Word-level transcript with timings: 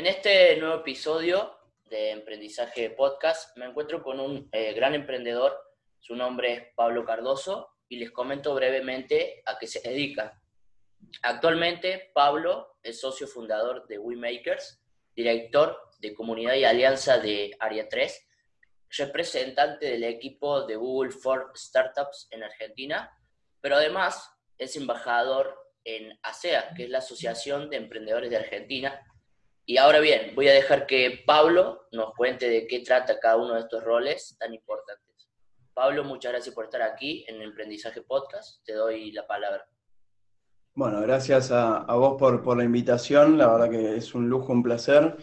En 0.00 0.06
este 0.06 0.56
nuevo 0.56 0.76
episodio 0.76 1.58
de 1.90 2.12
Emprendizaje 2.12 2.88
Podcast 2.88 3.54
me 3.58 3.66
encuentro 3.66 4.02
con 4.02 4.18
un 4.18 4.48
eh, 4.50 4.72
gran 4.72 4.94
emprendedor, 4.94 5.54
su 5.98 6.16
nombre 6.16 6.54
es 6.54 6.62
Pablo 6.74 7.04
Cardoso 7.04 7.68
y 7.86 7.98
les 7.98 8.10
comento 8.10 8.54
brevemente 8.54 9.42
a 9.44 9.58
qué 9.58 9.66
se 9.66 9.86
dedica. 9.86 10.40
Actualmente 11.20 12.12
Pablo 12.14 12.78
es 12.82 12.98
socio 12.98 13.26
fundador 13.26 13.86
de 13.88 13.98
WeMakers, 13.98 14.82
director 15.14 15.78
de 15.98 16.14
comunidad 16.14 16.54
y 16.54 16.64
alianza 16.64 17.18
de 17.18 17.54
Área 17.60 17.86
3, 17.86 18.26
representante 18.96 19.84
del 19.84 20.04
equipo 20.04 20.62
de 20.62 20.76
Google 20.76 21.12
for 21.12 21.52
Startups 21.54 22.26
en 22.30 22.42
Argentina, 22.42 23.14
pero 23.60 23.76
además 23.76 24.32
es 24.56 24.76
embajador 24.76 25.54
en 25.84 26.18
ASEA, 26.22 26.72
que 26.74 26.84
es 26.84 26.88
la 26.88 26.98
Asociación 26.98 27.68
de 27.68 27.76
Emprendedores 27.76 28.30
de 28.30 28.38
Argentina. 28.38 29.06
Y 29.66 29.76
ahora 29.76 30.00
bien, 30.00 30.34
voy 30.34 30.48
a 30.48 30.52
dejar 30.52 30.86
que 30.86 31.22
Pablo 31.26 31.86
nos 31.92 32.14
cuente 32.14 32.48
de 32.48 32.66
qué 32.66 32.80
trata 32.80 33.20
cada 33.20 33.36
uno 33.36 33.54
de 33.54 33.60
estos 33.60 33.84
roles 33.84 34.36
tan 34.38 34.52
importantes. 34.52 35.10
Pablo, 35.74 36.04
muchas 36.04 36.32
gracias 36.32 36.54
por 36.54 36.64
estar 36.64 36.82
aquí 36.82 37.24
en 37.28 37.36
el 37.36 37.42
Emprendizaje 37.48 38.02
Podcast. 38.02 38.64
Te 38.64 38.74
doy 38.74 39.12
la 39.12 39.26
palabra. 39.26 39.66
Bueno, 40.74 41.00
gracias 41.00 41.50
a, 41.50 41.84
vos 41.94 42.16
por, 42.18 42.56
la 42.56 42.64
invitación. 42.64 43.36
La 43.36 43.48
verdad 43.48 43.70
que 43.70 43.96
es 43.96 44.14
un 44.14 44.28
lujo, 44.28 44.52
un 44.52 44.62
placer. 44.62 45.16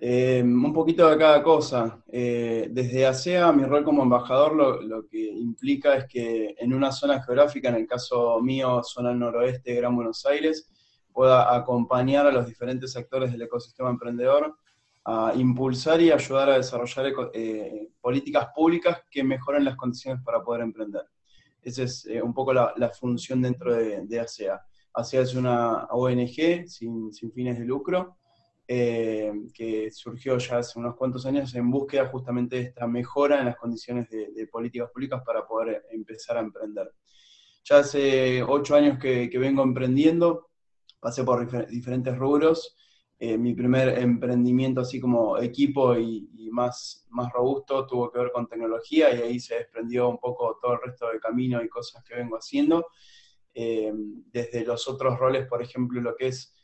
Eh, 0.00 0.42
un 0.42 0.72
poquito 0.72 1.08
de 1.08 1.18
cada 1.18 1.42
cosa. 1.42 2.02
Eh, 2.10 2.68
desde 2.70 3.06
ASEA, 3.06 3.52
mi 3.52 3.64
rol 3.64 3.84
como 3.84 4.02
embajador 4.02 4.54
lo, 4.82 5.06
que 5.06 5.30
implica 5.30 5.96
es 5.96 6.06
que 6.06 6.54
en 6.58 6.72
una 6.74 6.92
zona 6.92 7.22
geográfica, 7.22 7.68
en 7.68 7.76
el 7.76 7.86
caso 7.86 8.40
mío, 8.40 8.82
zona 8.82 9.14
noroeste, 9.14 9.74
Gran 9.74 9.94
Buenos 9.94 10.24
Aires, 10.26 10.68
pueda 11.12 11.54
acompañar 11.54 12.26
a 12.26 12.32
los 12.32 12.46
diferentes 12.46 12.96
actores 12.96 13.32
del 13.32 13.42
ecosistema 13.42 13.90
emprendedor 13.90 14.56
a 15.04 15.32
impulsar 15.34 16.00
y 16.00 16.12
ayudar 16.12 16.50
a 16.50 16.56
desarrollar 16.56 17.12
eh, 17.34 17.88
políticas 18.00 18.48
públicas 18.54 19.02
que 19.10 19.24
mejoren 19.24 19.64
las 19.64 19.76
condiciones 19.76 20.22
para 20.24 20.42
poder 20.42 20.62
emprender. 20.62 21.02
Esa 21.60 21.84
es 21.84 22.06
un 22.22 22.34
poco 22.34 22.52
la, 22.52 22.90
función 22.98 23.42
dentro 23.42 23.74
de, 23.74 24.06
de, 24.06 24.20
ASEA. 24.20 24.60
ASEA 24.94 25.22
es 25.22 25.34
una 25.34 25.84
ONG 25.90 26.66
sin, 26.66 27.12
sin 27.12 27.32
fines 27.32 27.58
de 27.58 27.64
lucro 27.64 28.16
eh, 28.74 29.32
que 29.52 29.90
surgió 29.90 30.38
ya 30.38 30.58
hace 30.58 30.78
unos 30.78 30.94
cuantos 30.94 31.26
años 31.26 31.54
en 31.54 31.70
búsqueda 31.70 32.06
justamente 32.06 32.56
de 32.56 32.62
esta 32.62 32.86
mejora 32.86 33.40
en 33.40 33.46
las 33.46 33.56
condiciones 33.56 34.08
de, 34.08 34.46
políticas 34.46 34.90
públicas 34.90 35.20
para 35.26 35.46
poder 35.46 35.84
empezar 35.90 36.36
a 36.36 36.40
emprender. 36.40 36.90
Ya 37.64 37.78
hace 37.78 38.42
ocho 38.42 38.74
años 38.74 38.98
que, 38.98 39.28
vengo 39.34 39.62
emprendiendo, 39.62 40.51
pasé 41.02 41.24
por 41.24 41.68
diferentes 41.68 42.16
rubros. 42.16 42.76
Eh, 43.18 43.36
mi 43.36 43.54
primer 43.54 43.98
emprendimiento 43.98 44.80
así 44.80 45.00
como 45.00 45.36
equipo 45.38 45.96
y, 45.96 46.28
más, 46.52 47.06
más 47.10 47.32
robusto 47.32 47.86
tuvo 47.86 48.10
que 48.10 48.18
ver 48.18 48.30
con 48.30 48.46
tecnología 48.46 49.12
y 49.14 49.22
ahí 49.22 49.40
se 49.40 49.56
desprendió 49.56 50.08
un 50.08 50.18
poco 50.18 50.58
todo 50.60 50.74
el 50.74 50.80
resto 50.84 51.08
del 51.08 51.18
camino 51.18 51.62
y 51.62 51.68
cosas 51.68 52.04
que 52.04 52.14
vengo 52.14 52.36
haciendo. 52.36 52.86
Eh, 53.54 53.92
desde 54.30 54.64
los 54.64 54.86
otros 54.88 55.18
roles, 55.18 55.46
por 55.46 55.60
ejemplo, 55.60 56.00
lo 56.00 56.14
que 56.14 56.28
es 56.28 56.54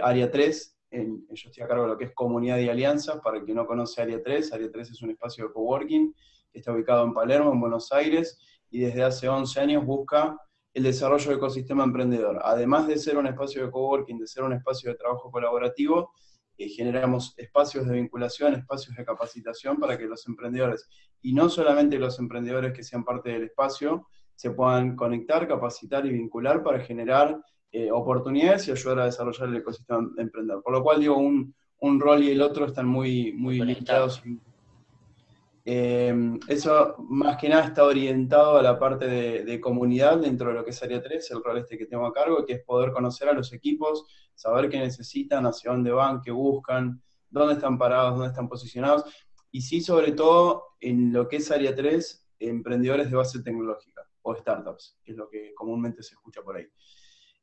Área 0.00 0.30
3, 0.30 0.78
yo 0.90 1.48
estoy 1.48 1.64
a 1.64 1.66
cargo 1.66 1.84
de 1.84 1.88
lo 1.90 1.98
que 1.98 2.04
es 2.04 2.12
comunidad 2.12 2.58
y 2.58 2.68
alianzas, 2.68 3.20
para 3.20 3.38
el 3.38 3.44
que 3.44 3.54
no 3.54 3.66
conoce 3.66 4.00
Área 4.00 4.22
3, 4.22 4.52
Área 4.52 4.70
3 4.70 4.90
es 4.90 5.02
un 5.02 5.10
espacio 5.10 5.48
de 5.48 5.52
coworking 5.52 6.14
que 6.52 6.58
está 6.58 6.72
ubicado 6.72 7.04
en 7.04 7.14
Palermo, 7.14 7.52
en 7.52 7.60
Buenos 7.60 7.90
Aires, 7.92 8.38
y 8.70 8.80
desde 8.80 9.02
hace 9.02 9.28
11 9.28 9.60
años 9.60 9.84
busca 9.84 10.38
el 10.74 10.82
desarrollo 10.82 11.28
del 11.28 11.36
ecosistema 11.38 11.84
emprendedor. 11.84 12.40
Además 12.42 12.86
de 12.86 12.98
ser 12.98 13.16
un 13.18 13.26
espacio 13.26 13.64
de 13.64 13.70
coworking, 13.70 14.18
de 14.18 14.26
ser 14.26 14.44
un 14.44 14.54
espacio 14.54 14.90
de 14.90 14.96
trabajo 14.96 15.30
colaborativo, 15.30 16.12
eh, 16.56 16.68
generamos 16.68 17.34
espacios 17.36 17.86
de 17.86 17.94
vinculación, 17.94 18.54
espacios 18.54 18.96
de 18.96 19.04
capacitación 19.04 19.78
para 19.78 19.98
que 19.98 20.06
los 20.06 20.26
emprendedores, 20.26 20.88
y 21.20 21.32
no 21.32 21.48
solamente 21.48 21.98
los 21.98 22.18
emprendedores 22.18 22.72
que 22.72 22.82
sean 22.82 23.04
parte 23.04 23.30
del 23.30 23.44
espacio, 23.44 24.06
se 24.34 24.50
puedan 24.50 24.96
conectar, 24.96 25.46
capacitar 25.46 26.04
y 26.06 26.10
vincular 26.10 26.62
para 26.62 26.80
generar 26.80 27.40
eh, 27.70 27.90
oportunidades 27.90 28.68
y 28.68 28.70
ayudar 28.70 29.00
a 29.00 29.04
desarrollar 29.06 29.48
el 29.48 29.56
ecosistema 29.56 30.10
emprendedor. 30.18 30.62
Por 30.62 30.72
lo 30.72 30.82
cual, 30.82 31.00
digo, 31.00 31.16
un, 31.16 31.54
un 31.80 32.00
rol 32.00 32.22
y 32.22 32.30
el 32.30 32.42
otro 32.42 32.66
están 32.66 32.86
muy, 32.86 33.32
muy 33.32 33.60
limitados. 33.60 34.22
Eh, 35.64 36.12
eso 36.48 36.96
más 36.98 37.36
que 37.36 37.48
nada 37.48 37.66
está 37.66 37.84
orientado 37.84 38.56
a 38.56 38.62
la 38.62 38.78
parte 38.78 39.06
de, 39.06 39.60
comunidad 39.60 40.18
dentro 40.18 40.48
de 40.48 40.54
lo 40.54 40.64
que 40.64 40.70
es 40.70 40.82
Área 40.82 41.00
3, 41.00 41.30
el 41.30 41.42
rol 41.42 41.58
este 41.58 41.78
que 41.78 41.86
tengo 41.86 42.06
a 42.06 42.12
cargo, 42.12 42.44
que 42.44 42.54
es 42.54 42.64
poder 42.64 42.92
conocer 42.92 43.28
a 43.28 43.32
los 43.32 43.52
equipos, 43.52 44.04
saber 44.34 44.68
qué 44.68 44.78
necesitan, 44.78 45.46
hacia 45.46 45.70
dónde 45.70 45.92
van, 45.92 46.20
qué 46.20 46.32
buscan, 46.32 47.00
dónde 47.30 47.54
están 47.54 47.78
parados, 47.78 48.14
dónde 48.14 48.28
están 48.28 48.48
posicionados, 48.48 49.04
y 49.52 49.60
sí, 49.60 49.80
sobre 49.80 50.12
todo, 50.12 50.76
en 50.80 51.12
lo 51.12 51.28
que 51.28 51.36
es 51.36 51.50
Área 51.50 51.74
3, 51.74 52.28
emprendedores 52.40 53.10
de 53.10 53.16
base 53.16 53.42
tecnológica 53.42 54.02
o 54.22 54.34
startups, 54.34 54.98
que 55.04 55.12
es 55.12 55.18
lo 55.18 55.28
que 55.28 55.52
comúnmente 55.54 56.02
se 56.02 56.14
escucha 56.14 56.42
por 56.42 56.56
ahí. 56.56 56.66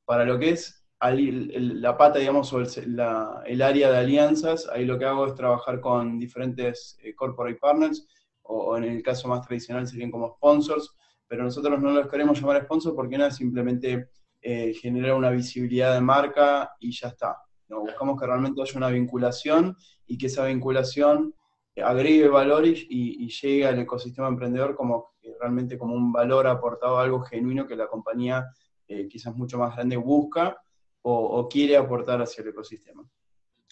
Para 0.05 0.25
lo 0.25 0.39
que 0.39 0.49
es 0.49 0.78
la 1.01 1.97
pata, 1.97 2.19
digamos, 2.19 2.51
o 2.51 2.59
el, 2.59 3.61
área 3.61 3.91
de 3.91 3.97
alianzas, 3.97 4.67
ahí 4.71 4.85
lo 4.85 4.99
que 4.99 5.05
hago 5.05 5.27
es 5.27 5.35
trabajar 5.35 5.79
con 5.79 6.19
diferentes 6.19 6.97
eh, 7.01 7.15
corporate 7.15 7.57
partners, 7.57 8.05
o, 8.41 8.75
en 8.75 8.83
el 8.83 9.01
caso 9.01 9.27
más 9.27 9.45
tradicional 9.45 9.87
serían 9.87 10.11
como 10.11 10.35
sponsors, 10.35 10.95
pero 11.27 11.43
nosotros 11.43 11.79
no 11.79 11.91
los 11.91 12.09
queremos 12.09 12.39
llamar 12.39 12.63
sponsors 12.63 12.95
porque 12.95 13.17
nada, 13.17 13.31
simplemente 13.31 14.09
eh, 14.41 14.73
generar 14.73 15.13
una 15.13 15.29
visibilidad 15.29 15.93
de 15.93 16.01
marca 16.01 16.71
y 16.79 16.91
ya 16.91 17.09
está. 17.09 17.37
¿no? 17.69 17.81
Buscamos 17.81 18.19
que 18.19 18.25
realmente 18.25 18.61
haya 18.61 18.77
una 18.77 18.89
vinculación 18.89 19.77
y 20.05 20.17
que 20.17 20.25
esa 20.25 20.45
vinculación 20.45 21.33
agregue 21.81 22.27
valor 22.27 22.65
y, 22.65 23.27
llegue 23.29 23.65
al 23.65 23.79
ecosistema 23.79 24.27
emprendedor 24.27 24.75
como 24.75 25.13
realmente 25.39 25.77
como 25.77 25.93
un 25.93 26.11
valor 26.11 26.47
aportado 26.47 26.97
algo 26.97 27.21
genuino 27.21 27.67
que 27.67 27.75
la 27.75 27.87
compañía 27.87 28.47
eh, 28.87 29.07
quizás 29.07 29.35
mucho 29.35 29.57
más 29.59 29.75
grande 29.75 29.95
busca 29.95 30.57
o, 31.01 31.47
quiere 31.49 31.77
aportar 31.77 32.21
hacia 32.21 32.41
el 32.41 32.49
ecosistema. 32.49 33.07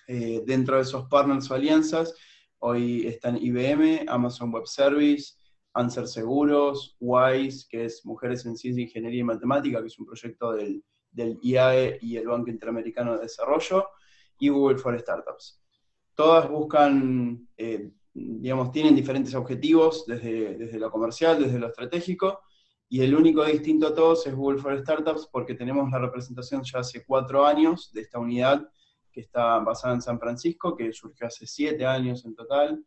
Eh, 0.08 0.42
dentro 0.46 0.78
de 0.78 0.84
esos 0.84 1.08
partners 1.08 1.50
o 1.52 1.54
alianzas, 1.54 2.14
hoy 2.60 3.06
están 3.06 3.38
IBM, 3.38 4.06
Amazon 4.08 4.52
Web 4.52 4.66
Service, 4.68 5.34
Answer 5.74 6.08
Seguros, 6.08 6.96
WISE, 7.00 7.68
que 7.70 7.86
es 7.86 8.06
Mujeres 8.06 8.46
en 8.46 8.56
Ciencia, 8.56 8.84
Ingeniería 8.84 9.20
y 9.20 9.26
Matemática, 9.26 9.82
que 9.82 9.88
es 9.88 10.00
un 10.00 10.06
proyecto 10.06 10.54
del, 10.54 10.84
IAE 11.42 12.00
y 12.02 12.18
el 12.18 12.28
Banco 12.28 12.50
Interamericano 12.50 13.14
de 13.16 13.24
Desarrollo, 13.24 13.88
y 14.40 14.50
Google 14.50 14.78
for 14.78 15.00
Startups. 15.00 15.62
Todas 16.14 16.50
buscan, 16.50 17.48
eh, 17.58 17.92
digamos, 18.14 18.72
tienen 18.72 18.96
diferentes 18.96 19.34
objetivos, 19.36 20.06
desde, 20.06 20.58
desde 20.58 20.80
lo 20.80 20.92
comercial, 20.92 21.42
desde 21.42 21.60
lo 21.60 21.68
estratégico, 21.68 22.40
y 22.90 23.02
el 23.02 23.16
único 23.16 23.44
distinto 23.44 23.88
a 23.88 23.94
todos 23.94 24.26
es 24.28 24.36
Google 24.36 24.60
for 24.60 24.80
Startups 24.80 25.28
porque 25.32 25.56
tenemos 25.56 25.90
la 25.92 26.00
representación 26.00 26.64
ya 26.64 26.80
hace 26.80 27.04
cuatro 27.06 27.46
años 27.46 27.92
de 27.94 28.02
esta 28.02 28.18
unidad 28.18 28.68
que 29.12 29.22
está 29.22 29.60
basada 29.60 29.96
en 29.96 30.02
San 30.02 30.20
Francisco, 30.20 30.76
que 30.76 30.94
surgió 30.94 31.28
hace 31.28 31.46
siete 31.46 31.86
años 31.86 32.24
en 32.26 32.36
total. 32.36 32.86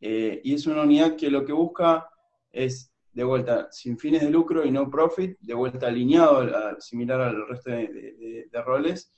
Eh, 0.00 0.40
y 0.42 0.54
es 0.54 0.66
una 0.66 0.82
unidad 0.82 1.14
que 1.14 1.30
lo 1.30 1.44
que 1.44 1.52
busca 1.52 2.08
es, 2.50 2.92
de 3.12 3.22
vuelta, 3.22 3.68
sin 3.70 3.98
fines 3.98 4.22
de 4.22 4.30
lucro 4.30 4.64
y 4.64 4.70
no 4.70 4.90
profit, 4.90 5.38
de 5.40 5.54
vuelta 5.54 5.86
alineado, 5.86 6.46
similar 6.80 7.20
al 7.20 7.46
resto 7.46 7.70
de 7.70 8.62
roles, 8.64 9.12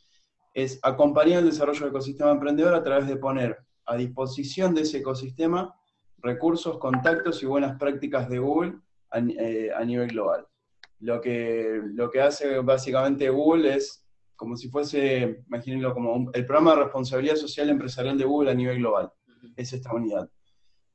es 0.52 0.78
acompañar 0.82 1.38
el 1.38 1.50
desarrollo 1.50 1.80
del 1.80 1.90
ecosistema 1.90 2.32
emprendedor 2.32 2.74
a 2.74 2.82
través 2.82 3.06
de 3.06 3.16
poner 3.16 3.56
a 3.86 3.96
disposición 3.96 4.74
de 4.74 4.82
ese 4.82 4.98
ecosistema 4.98 5.74
recursos, 6.18 6.78
contactos 6.78 7.42
y 7.42 7.46
buenas 7.46 7.78
prácticas 7.78 8.28
de 8.28 8.38
Google 8.38 8.80
eh, 9.12 9.70
a, 9.74 9.84
nivel 9.84 10.08
global. 10.08 10.46
Lo 11.00 11.20
que, 11.20 11.80
lo 11.94 12.10
que 12.10 12.20
hace 12.20 12.58
básicamente 12.60 13.28
Google 13.28 13.74
es 13.74 14.06
como 14.36 14.56
si 14.56 14.68
fuese, 14.68 15.42
imagínenlo 15.46 15.92
como 15.92 16.30
el 16.32 16.46
programa 16.46 16.74
de 16.74 16.84
responsabilidad 16.84 17.36
social 17.36 17.68
empresarial 17.68 18.16
de 18.16 18.24
Google 18.24 18.50
a 18.50 18.54
nivel 18.54 18.78
global. 18.78 19.12
Es 19.56 19.72
esta 19.72 19.92
unidad. 19.92 20.30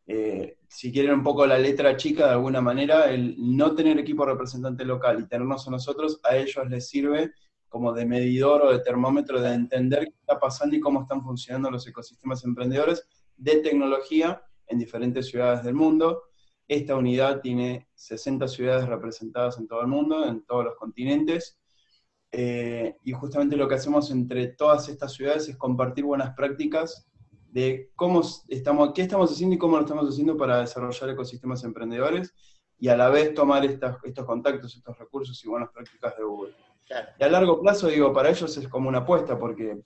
Eh, 0.08 0.58
si 0.68 0.92
quieren 0.92 1.16
un 1.16 1.24
poco 1.24 1.46
la 1.46 1.58
letra 1.58 1.98
chica 1.98 2.26
de 2.26 2.34
alguna 2.34 2.62
manera, 2.62 3.12
el 3.12 3.36
no 3.38 3.74
tener 3.76 3.98
equipo 4.00 4.26
representante 4.26 4.86
local 4.86 5.20
y 5.20 5.28
tenernos 5.28 5.68
a 5.68 5.72
nosotros, 5.72 6.20
a 6.24 6.36
ellos 6.36 6.70
les 6.70 6.88
sirve 6.88 7.34
como 7.68 7.92
de 7.92 8.06
medidor 8.06 8.62
o 8.62 8.72
de 8.72 8.80
termómetro 8.80 9.42
de 9.42 9.54
entender 9.54 10.06
qué 10.06 10.16
está 10.20 10.40
pasando 10.40 10.76
y 10.76 10.80
cómo 10.80 11.02
están 11.02 11.24
funcionando 11.24 11.72
los 11.72 11.86
ecosistemas 11.88 12.44
emprendedores 12.46 13.06
de 13.36 13.58
tecnología 13.58 14.42
en 14.68 14.80
diferentes 14.80 15.28
ciudades 15.28 15.64
del 15.64 15.74
mundo 15.74 16.24
esta 16.68 16.96
unidad 16.96 17.42
tiene 17.42 17.88
60 17.96 18.48
ciudades 18.48 18.88
representadas 18.88 19.58
en 19.58 19.68
todo 19.68 19.82
el 19.82 19.88
mundo, 19.88 20.28
en 20.28 20.44
todos 20.46 20.66
los 20.66 20.76
continentes, 20.76 21.60
eh, 22.32 22.98
y 23.04 23.14
justamente 23.14 23.56
lo 23.56 23.68
que 23.68 23.76
hacemos 23.76 24.12
entre 24.12 24.48
todas 24.48 24.90
estas 24.90 25.14
ciudades 25.14 25.48
es 25.48 25.56
compartir 25.56 26.04
buenas 26.04 26.36
prácticas 26.36 27.08
de 27.50 27.92
cómo 27.96 28.22
estamos, 28.50 28.92
qué 28.94 29.04
estamos 29.04 29.32
haciendo 29.32 29.56
y 29.56 29.58
cómo 29.58 29.78
lo 29.78 29.84
estamos 29.84 30.10
haciendo 30.10 30.36
para 30.36 30.60
desarrollar 30.60 31.12
ecosistemas 31.12 31.64
emprendedores 31.64 32.34
y 32.78 32.90
a 32.90 32.98
la 32.98 33.10
vez 33.10 33.34
tomar 33.34 33.64
estos 33.64 34.26
contactos, 34.26 34.76
estos 34.76 34.98
recursos 34.98 35.42
y 35.46 35.48
buenas 35.48 35.70
prácticas 35.70 36.18
de 36.18 36.24
Google. 36.26 36.54
Y 37.18 37.24
a 37.24 37.30
largo 37.30 37.62
plazo, 37.62 37.88
digo, 37.88 38.12
para 38.12 38.30
ellos 38.30 38.58
es 38.58 38.68
como 38.68 38.90
una 38.90 39.00
apuesta 39.00 39.40
porque 39.40 39.82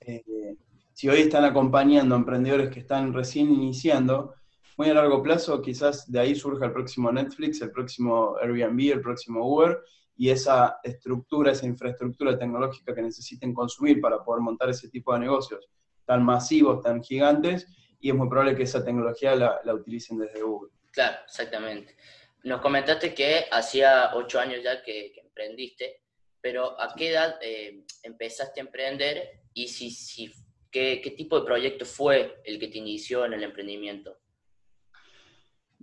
eh, 0.00 0.56
si 0.94 1.08
hoy 1.08 1.20
están 1.20 1.44
acompañando 1.44 2.14
a 2.14 2.18
emprendedores 2.18 2.70
que 2.70 2.80
están 2.80 3.12
recién 3.12 3.52
iniciando, 3.52 4.34
muy 4.76 4.88
a 4.88 4.94
largo 4.94 5.22
plazo 5.22 5.62
quizás 5.62 6.10
de 6.10 6.20
ahí 6.20 6.34
surja 6.34 6.66
el 6.66 6.72
próximo 6.72 7.12
Netflix, 7.12 7.60
el 7.62 7.70
próximo 7.70 8.36
Airbnb, 8.40 8.92
el 8.92 9.00
próximo 9.00 9.46
Uber, 9.46 9.78
y 10.16 10.30
esa 10.30 10.78
estructura, 10.82 11.52
esa 11.52 11.66
infraestructura 11.66 12.38
tecnológica 12.38 12.94
que 12.94 13.02
necesiten 13.02 13.52
consumir 13.52 14.00
para 14.00 14.22
poder 14.22 14.42
montar 14.42 14.70
ese 14.70 14.88
tipo 14.88 15.12
de 15.12 15.20
negocios 15.20 15.68
tan 16.04 16.24
masivos, 16.24 16.82
tan 16.82 17.02
gigantes, 17.02 17.66
y 18.00 18.10
es 18.10 18.14
muy 18.14 18.28
probable 18.28 18.54
que 18.54 18.64
esa 18.64 18.84
tecnología 18.84 19.34
la, 19.34 19.74
utilicen 19.74 20.18
desde 20.18 20.42
Google. 20.42 20.70
Claro, 20.92 21.16
exactamente. 21.24 21.96
Nos 22.44 22.60
comentaste 22.60 23.14
que 23.14 23.46
hacía 23.50 24.10
ocho 24.14 24.38
años 24.38 24.60
ya 24.62 24.82
que, 24.82 25.14
emprendiste, 25.16 26.02
pero 26.40 26.78
¿a 26.80 26.94
qué 26.94 27.10
edad 27.10 27.36
eh, 27.40 27.84
empezaste 28.02 28.60
a 28.60 28.64
emprender 28.64 29.40
y 29.54 29.66
si, 29.68 29.90
si, 29.90 30.30
qué, 30.70 31.00
qué 31.02 31.12
tipo 31.12 31.40
de 31.40 31.46
proyecto 31.46 31.86
fue 31.86 32.40
el 32.44 32.58
que 32.58 32.68
te 32.68 32.78
inició 32.78 33.24
en 33.24 33.32
el 33.32 33.42
emprendimiento? 33.42 34.18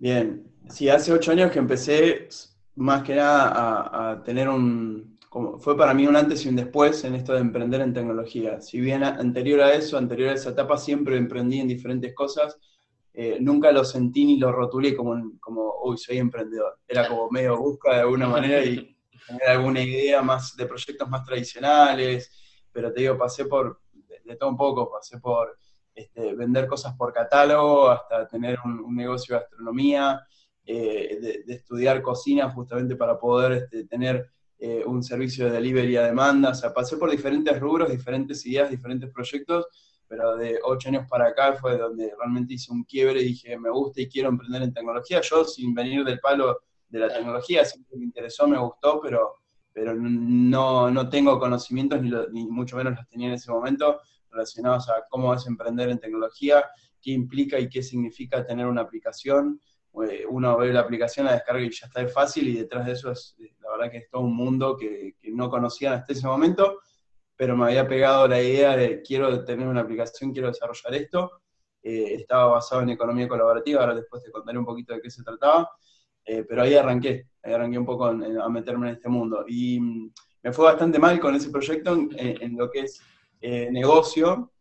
Bien, 0.01 0.51
sí, 0.68 0.89
hace 0.89 1.13
ocho 1.13 1.31
años 1.31 1.51
que 1.51 1.59
empecé 1.59 2.27
más 2.74 3.03
que 3.03 3.13
nada 3.13 4.13
a, 4.13 4.24
tener 4.24 4.50
un, 4.50 5.19
como, 5.30 5.59
fue 5.59 5.77
para 5.77 5.94
mí 5.94 6.07
un 6.07 6.15
antes 6.15 6.44
y 6.44 6.50
un 6.50 6.56
después 6.56 7.03
en 7.03 7.13
esto 7.13 7.33
de 7.33 7.42
emprender 7.42 7.81
en 7.81 7.94
tecnología. 7.94 8.59
Si 8.62 8.81
bien 8.81 9.03
anterior 9.03 9.62
a 9.62 9.75
eso, 9.75 10.00
anterior 10.00 10.30
a 10.30 10.33
esa 10.33 10.50
etapa, 10.50 10.80
siempre 10.80 11.18
emprendí 11.18 11.59
en 11.59 11.68
diferentes 11.68 12.15
cosas, 12.15 12.57
eh, 13.13 13.38
nunca 13.39 13.71
lo 13.71 13.86
sentí 13.86 14.25
ni 14.25 14.39
lo 14.39 14.51
rotulé 14.51 14.95
como, 14.95 15.38
como, 15.39 15.71
uy, 15.83 16.00
soy 16.00 16.18
emprendedor. 16.18 16.80
Era 16.88 17.07
como 17.07 17.30
medio 17.30 17.59
busca 17.59 17.94
de 17.94 18.00
alguna 18.00 18.27
manera 18.27 18.65
y 18.65 18.98
tener 19.27 19.50
alguna 19.50 19.83
idea 19.83 20.24
más 20.24 20.56
de 20.57 20.65
proyectos 20.65 21.07
más 21.07 21.24
tradicionales, 21.24 22.65
pero 22.71 22.92
te 22.92 23.01
digo, 23.01 23.19
pasé 23.19 23.45
por, 23.45 23.81
de, 24.25 24.36
todo 24.36 24.50
un 24.50 24.57
poco, 24.57 24.89
pasé 24.89 25.19
por 25.19 25.59
este, 25.93 26.35
vender 26.35 26.67
cosas 26.67 26.95
por 26.95 27.13
catálogo 27.13 27.89
hasta 27.89 28.27
tener 28.27 28.57
un 28.63 28.95
negocio 28.95 29.35
de 29.35 29.41
gastronomía. 29.41 30.21
Eh, 30.63 31.43
de, 31.45 31.53
estudiar 31.53 32.03
cocina 32.03 32.49
justamente 32.51 32.95
para 32.95 33.19
poder 33.19 33.51
este, 33.53 33.83
tener 33.85 34.29
eh, 34.59 34.83
un 34.85 35.01
servicio 35.03 35.45
de 35.45 35.51
delivery 35.51 35.97
a 35.97 36.03
demanda. 36.03 36.51
O 36.51 36.55
sea, 36.55 36.71
pasé 36.73 36.97
por 36.97 37.09
diferentes 37.09 37.59
rubros, 37.59 37.89
diferentes 37.89 38.45
ideas, 38.45 38.69
diferentes 38.69 39.09
proyectos, 39.11 39.65
pero 40.07 40.35
de 40.35 40.59
ocho 40.63 40.89
años 40.89 41.07
para 41.09 41.29
acá 41.29 41.53
fue 41.53 41.77
donde 41.77 42.13
realmente 42.15 42.53
hice 42.53 42.71
un 42.71 42.83
quiebre 42.83 43.21
y 43.21 43.25
dije, 43.25 43.57
me 43.57 43.71
gusta 43.71 44.01
y 44.01 44.07
quiero 44.07 44.29
emprender 44.29 44.61
en 44.61 44.73
tecnología. 44.73 45.19
Yo, 45.21 45.43
sin 45.45 45.73
venir 45.73 46.05
del 46.05 46.19
palo 46.19 46.61
de 46.88 46.99
la 46.99 47.09
tecnología, 47.11 47.65
siempre 47.65 47.97
me 47.97 48.05
interesó, 48.05 48.47
me 48.47 48.59
gustó, 48.59 49.01
pero, 49.01 49.38
pero 49.73 49.95
no, 49.95 50.91
no 50.91 51.09
tengo 51.09 51.39
conocimientos, 51.39 52.01
ni, 52.01 52.11
ni 52.31 52.45
mucho 52.45 52.77
menos 52.77 52.95
los 52.95 53.07
tenía 53.09 53.29
en 53.29 53.33
ese 53.33 53.51
momento, 53.51 53.99
relacionados 54.31 54.89
a 54.89 55.06
cómo 55.10 55.33
es 55.33 55.45
emprender 55.45 55.89
en 55.89 56.00
tecnología, 56.00 56.66
qué 57.01 57.12
implica 57.12 57.60
y 57.60 57.69
qué 57.69 57.83
significa 57.83 58.45
tener 58.45 58.68
una 58.68 58.81
aplicación, 58.81 59.60
eh, 60.10 60.24
uno 60.30 60.57
ve 60.57 60.72
la 60.72 60.80
aplicación, 60.80 61.25
la 61.25 61.33
descarga 61.33 61.62
y 61.62 61.69
ya 61.69 61.88
está 61.88 62.01
es 62.01 62.13
fácil 62.13 62.48
y 62.48 62.56
detrás 62.56 62.86
de 62.86 62.94
eso 62.94 63.12
es, 63.12 63.36
eh, 63.39 63.54
la 63.60 63.72
verdad 63.72 63.92
que 63.92 63.98
es 63.98 64.10
todo 64.10 64.22
un 64.22 64.36
mundo 64.36 64.78
que, 64.78 65.16
no 65.33 65.50
conocían 65.50 65.94
hasta 65.94 66.13
ese 66.13 66.28
momento, 66.28 66.80
pero 67.36 67.57
me 67.57 67.66
había 67.66 67.88
pegado 67.88 68.28
la 68.28 68.42
idea 68.42 68.75
de 68.78 69.01
quiero 69.01 69.44
tener 69.44 69.68
una 69.68 69.81
aplicación, 69.81 70.31
quiero 70.31 70.50
desarrollar 70.50 70.94
esto. 70.94 71.31
Eh, 71.84 72.16
estaba 72.16 72.45
basado 72.45 72.81
en 72.84 72.89
economía 72.89 73.27
colaborativa, 73.27 73.81
ahora 73.81 73.95
después 73.95 74.24
te 74.24 74.31
contaré 74.31 74.57
un 74.60 74.66
poquito 74.66 74.94
de 74.94 75.01
qué 75.01 75.10
se 75.10 75.24
trataba, 75.24 75.69
pero 76.24 76.62
ahí 76.62 76.75
arranqué, 76.75 77.27
ahí 77.42 77.54
arranqué 77.54 77.80
un 77.80 77.86
poco 77.86 78.06
a 78.06 78.50
meterme 78.50 78.89
en 78.89 78.95
este 78.95 79.10
mundo. 79.10 79.44
Y 79.48 79.80
mm, 79.80 80.12
me 80.44 80.51
fue 80.54 80.66
bastante 80.66 81.00
mal 81.00 81.19
con 81.19 81.36
ese 81.36 81.50
proyecto 81.50 81.94
en, 82.16 82.57
lo 82.57 82.69
que 82.69 82.81
es 82.81 83.01
negocio, 83.41 84.51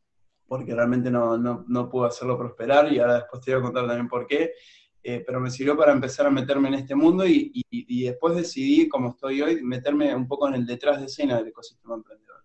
porque 0.46 0.74
realmente 0.74 1.10
no, 1.10 1.38
no, 1.38 1.64
no 1.68 1.88
pude 1.88 2.08
hacerlo 2.08 2.36
prosperar 2.36 2.92
y 2.92 2.98
ahora 2.98 3.14
después 3.14 3.42
te 3.42 3.52
voy 3.52 3.60
a 3.60 3.64
contar 3.64 3.86
también 3.86 4.08
por 4.08 4.26
qué. 4.26 4.52
Eh, 5.02 5.22
pero 5.24 5.40
me 5.40 5.50
sirvió 5.50 5.76
para 5.76 5.92
empezar 5.92 6.26
a 6.26 6.30
meterme 6.30 6.68
en 6.68 6.74
este 6.74 6.94
mundo 6.94 7.24
y, 7.26 7.64
después 8.04 8.36
decidí, 8.36 8.88
como 8.88 9.10
estoy 9.10 9.40
hoy, 9.40 9.62
meterme 9.62 10.14
un 10.14 10.28
poco 10.28 10.46
en 10.48 10.54
el 10.54 10.66
detrás 10.66 11.00
de 11.00 11.06
escena 11.06 11.38
del 11.38 11.48
ecosistema 11.48 11.94
emprendedor. 11.94 12.42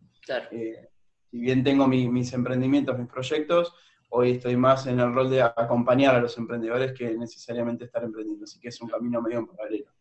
Eh, 0.52 0.88
si 1.30 1.38
bien 1.38 1.64
tengo 1.64 1.88
mis 1.88 2.32
emprendimientos, 2.32 2.98
mis 2.98 3.10
proyectos, 3.10 3.74
hoy 4.10 4.32
estoy 4.32 4.56
más 4.56 4.88
en 4.88 5.00
el 5.02 5.14
rol 5.14 5.30
de 5.30 5.42
acompañar 5.42 6.16
a 6.16 6.22
los 6.22 6.38
emprendedores 6.38 6.94
que 6.94 7.14
necesariamente 7.18 7.86
estar 7.86 8.04
emprendiendo, 8.04 8.46
así 8.46 8.60
que 8.60 8.70
es 8.70 8.82
un 8.82 8.88
camino 8.88 9.22
medio 9.22 9.40
en 9.40 9.48
paralelo. 9.48 9.92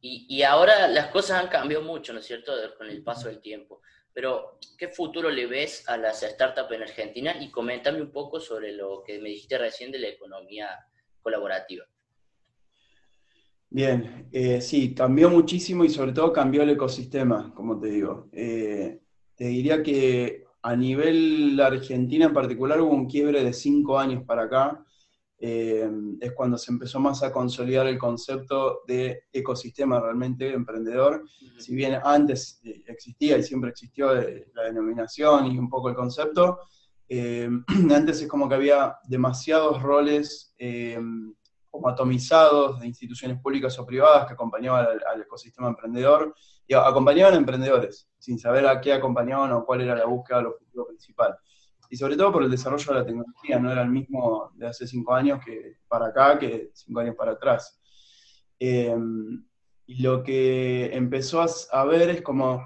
Y, 0.00 0.26
y 0.28 0.42
ahora 0.42 0.88
las 0.88 1.08
cosas 1.08 1.42
han 1.42 1.48
cambiado 1.48 1.84
mucho, 1.84 2.12
¿no 2.12 2.18
es 2.18 2.26
cierto?, 2.26 2.52
con 2.76 2.88
el 2.88 3.02
paso 3.04 3.28
del 3.28 3.40
tiempo. 3.40 3.80
Pero, 4.14 4.58
¿qué 4.78 4.88
futuro 4.88 5.28
le 5.28 5.46
ves 5.46 5.88
a 5.88 5.96
las 5.96 6.20
startups 6.20 6.70
en 6.72 6.82
Argentina? 6.82 7.34
Y 7.42 7.50
coméntame 7.50 8.00
un 8.00 8.12
poco 8.12 8.38
sobre 8.38 8.72
lo 8.72 9.02
que 9.04 9.18
me 9.18 9.30
dijiste 9.30 9.58
recién 9.58 9.90
de 9.90 9.98
la 9.98 10.08
economía 10.08 10.68
colaborativa. 11.20 11.84
Bien, 13.68 14.28
eh, 14.30 14.60
sí, 14.60 14.94
cambió 14.94 15.28
muchísimo 15.28 15.84
y 15.84 15.90
sobre 15.90 16.12
todo 16.12 16.32
cambió 16.32 16.62
el 16.62 16.70
ecosistema, 16.70 17.52
como 17.56 17.80
te 17.80 17.88
digo. 17.88 18.28
Eh, 18.30 19.00
te 19.34 19.46
diría 19.46 19.82
que 19.82 20.44
a 20.62 20.76
nivel 20.76 21.58
Argentina 21.60 22.26
en 22.26 22.32
particular 22.32 22.80
hubo 22.80 22.92
un 22.92 23.08
quiebre 23.08 23.42
de 23.42 23.52
cinco 23.52 23.98
años 23.98 24.22
para 24.24 24.44
acá. 24.44 24.86
Eh, 25.46 25.86
es 26.22 26.32
cuando 26.32 26.56
se 26.56 26.72
empezó 26.72 26.98
más 27.00 27.22
a 27.22 27.30
consolidar 27.30 27.86
el 27.86 27.98
concepto 27.98 28.80
de 28.86 29.24
ecosistema 29.30 30.00
realmente 30.00 30.50
emprendedor. 30.50 31.22
Si 31.58 31.74
bien 31.74 32.00
antes 32.02 32.62
existía 32.86 33.36
y 33.36 33.42
siempre 33.42 33.68
existió 33.68 34.14
la 34.14 34.62
denominación 34.62 35.48
y 35.48 35.58
un 35.58 35.68
poco 35.68 35.90
el 35.90 35.94
concepto, 35.94 36.60
eh, 37.10 37.50
antes 37.94 38.22
es 38.22 38.26
como 38.26 38.48
que 38.48 38.54
había 38.54 38.96
demasiados 39.06 39.82
roles 39.82 40.54
eh, 40.56 40.98
como 41.68 41.90
atomizados 41.90 42.80
de 42.80 42.86
instituciones 42.86 43.38
públicas 43.38 43.78
o 43.78 43.84
privadas 43.84 44.26
que 44.26 44.32
acompañaban 44.32 44.86
al, 45.06 45.20
ecosistema 45.20 45.68
emprendedor, 45.68 46.34
y 46.66 46.72
acompañaban 46.72 47.34
a 47.34 47.36
emprendedores, 47.36 48.08
sin 48.18 48.38
saber 48.38 48.66
a 48.66 48.80
qué 48.80 48.94
acompañaban 48.94 49.52
o 49.52 49.66
cuál 49.66 49.82
era 49.82 49.94
la 49.94 50.06
búsqueda 50.06 50.38
del 50.38 50.46
objetivo 50.46 50.86
principal. 50.86 51.36
Y 51.94 51.96
sobre 51.96 52.16
todo 52.16 52.32
por 52.32 52.42
el 52.42 52.50
desarrollo 52.50 52.92
de 52.92 52.98
la 52.98 53.06
tecnología, 53.06 53.56
no 53.60 53.70
era 53.70 53.82
el 53.82 53.88
mismo 53.88 54.50
de 54.56 54.66
hace 54.66 54.84
cinco 54.84 55.14
años 55.14 55.38
que 55.44 55.76
para 55.86 56.06
acá 56.06 56.36
que 56.40 56.72
cinco 56.74 56.98
años 56.98 57.14
para 57.14 57.30
atrás. 57.30 57.80
Eh, 58.58 58.96
y 59.86 60.02
lo 60.02 60.24
que 60.24 60.86
empezó 60.92 61.46
a 61.70 61.84
ver 61.84 62.10
es 62.10 62.22
como 62.22 62.60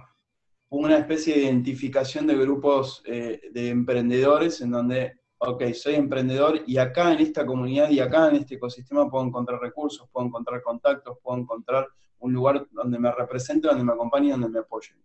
una 0.70 0.96
especie 0.96 1.34
de 1.34 1.42
identificación 1.42 2.26
de 2.26 2.36
grupos 2.36 3.02
eh, 3.04 3.42
de 3.52 3.68
emprendedores 3.68 4.62
en 4.62 4.70
donde, 4.70 5.20
ok, 5.36 5.74
soy 5.74 5.96
emprendedor 5.96 6.62
y 6.66 6.78
acá 6.78 7.12
en 7.12 7.18
esta 7.18 7.44
comunidad 7.44 7.90
y 7.90 8.00
acá 8.00 8.30
en 8.30 8.36
este 8.36 8.54
ecosistema 8.54 9.10
puedo 9.10 9.26
encontrar 9.26 9.60
recursos, 9.60 10.08
puedo 10.10 10.26
encontrar 10.26 10.62
contactos, 10.62 11.18
puedo 11.22 11.38
encontrar 11.38 11.86
un 12.20 12.32
lugar 12.32 12.66
donde 12.70 12.98
me 12.98 13.12
represente, 13.12 13.68
donde 13.68 13.84
me 13.84 13.92
acompañe, 13.92 14.30
donde 14.30 14.48
me 14.48 14.60
apoyen. 14.60 14.96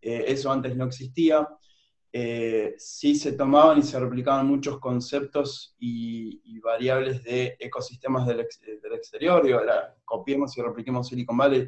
Eh, 0.00 0.24
eso 0.28 0.50
antes 0.50 0.74
no 0.74 0.86
existía. 0.86 1.46
Eh, 2.14 2.74
sí 2.76 3.14
se 3.14 3.32
tomaban 3.32 3.78
y 3.78 3.82
se 3.82 3.98
replicaban 3.98 4.46
muchos 4.46 4.78
conceptos 4.78 5.74
y, 5.78 6.60
variables 6.60 7.24
de 7.24 7.56
ecosistemas 7.58 8.24
del, 8.26 8.36
del 8.36 8.92
exterior, 8.92 9.44
y 9.48 9.52
ahora 9.52 9.96
copiemos 10.04 10.56
y 10.56 10.62
repliquemos 10.62 11.08
Silicon 11.08 11.36
Valley, 11.36 11.66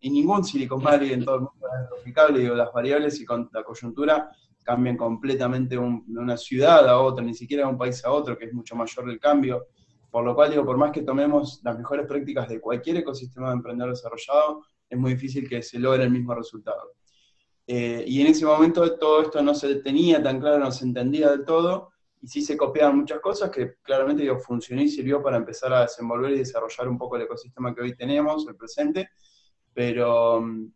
y 0.00 0.10
ningún 0.10 0.44
Silicon 0.44 0.82
Valley 0.82 1.12
en 1.12 1.24
todo 1.24 1.34
el 1.34 1.40
mundo 1.42 1.66
es 1.66 1.90
replicable, 1.90 2.38
digo, 2.38 2.54
las 2.54 2.72
variables 2.72 3.20
y 3.20 3.26
con 3.26 3.50
la 3.52 3.62
coyuntura 3.62 4.30
cambian 4.62 4.96
completamente 4.96 5.76
de 5.76 5.78
una 5.78 6.36
ciudad 6.36 6.88
a 6.88 6.98
otra, 6.98 7.22
ni 7.22 7.34
siquiera 7.34 7.64
de 7.64 7.72
un 7.72 7.78
país 7.78 8.02
a 8.04 8.10
otro, 8.10 8.38
que 8.38 8.46
es 8.46 8.52
mucho 8.54 8.74
mayor 8.74 9.10
el 9.10 9.20
cambio, 9.20 9.66
por 10.10 10.24
lo 10.24 10.34
cual 10.34 10.50
digo, 10.50 10.64
por 10.64 10.78
más 10.78 10.90
que 10.90 11.02
tomemos 11.02 11.60
las 11.64 11.76
mejores 11.76 12.06
prácticas 12.06 12.48
de 12.48 12.60
cualquier 12.60 12.98
ecosistema 12.98 13.48
de 13.48 13.56
emprendedor 13.56 13.90
desarrollado, 13.90 14.64
es 14.88 14.98
muy 14.98 15.14
difícil 15.14 15.48
que 15.48 15.62
se 15.62 15.78
logre 15.78 16.04
el 16.04 16.10
mismo 16.10 16.34
resultado. 16.34 16.92
Eh, 17.66 18.04
y 18.06 18.20
en 18.20 18.26
ese 18.28 18.44
momento 18.44 18.98
todo 18.98 19.22
esto 19.22 19.42
no 19.42 19.54
se 19.54 19.76
tenía 19.76 20.22
tan 20.22 20.38
claro, 20.40 20.58
no 20.58 20.70
se 20.70 20.84
entendía 20.84 21.30
del 21.30 21.44
todo, 21.44 21.90
y 22.20 22.28
sí 22.28 22.42
se 22.42 22.56
copiaban 22.56 22.98
muchas 22.98 23.20
cosas 23.20 23.50
que 23.50 23.76
claramente 23.82 24.22
digo, 24.22 24.38
funcionó 24.38 24.82
y 24.82 24.88
sirvió 24.88 25.22
para 25.22 25.36
empezar 25.36 25.72
a 25.72 25.82
desenvolver 25.82 26.32
y 26.32 26.38
desarrollar 26.38 26.88
un 26.88 26.98
poco 26.98 27.16
el 27.16 27.22
ecosistema 27.22 27.74
que 27.74 27.82
hoy 27.82 27.96
tenemos, 27.96 28.46
el 28.46 28.56
presente, 28.56 29.10
pero 29.72 30.40
mm, 30.40 30.72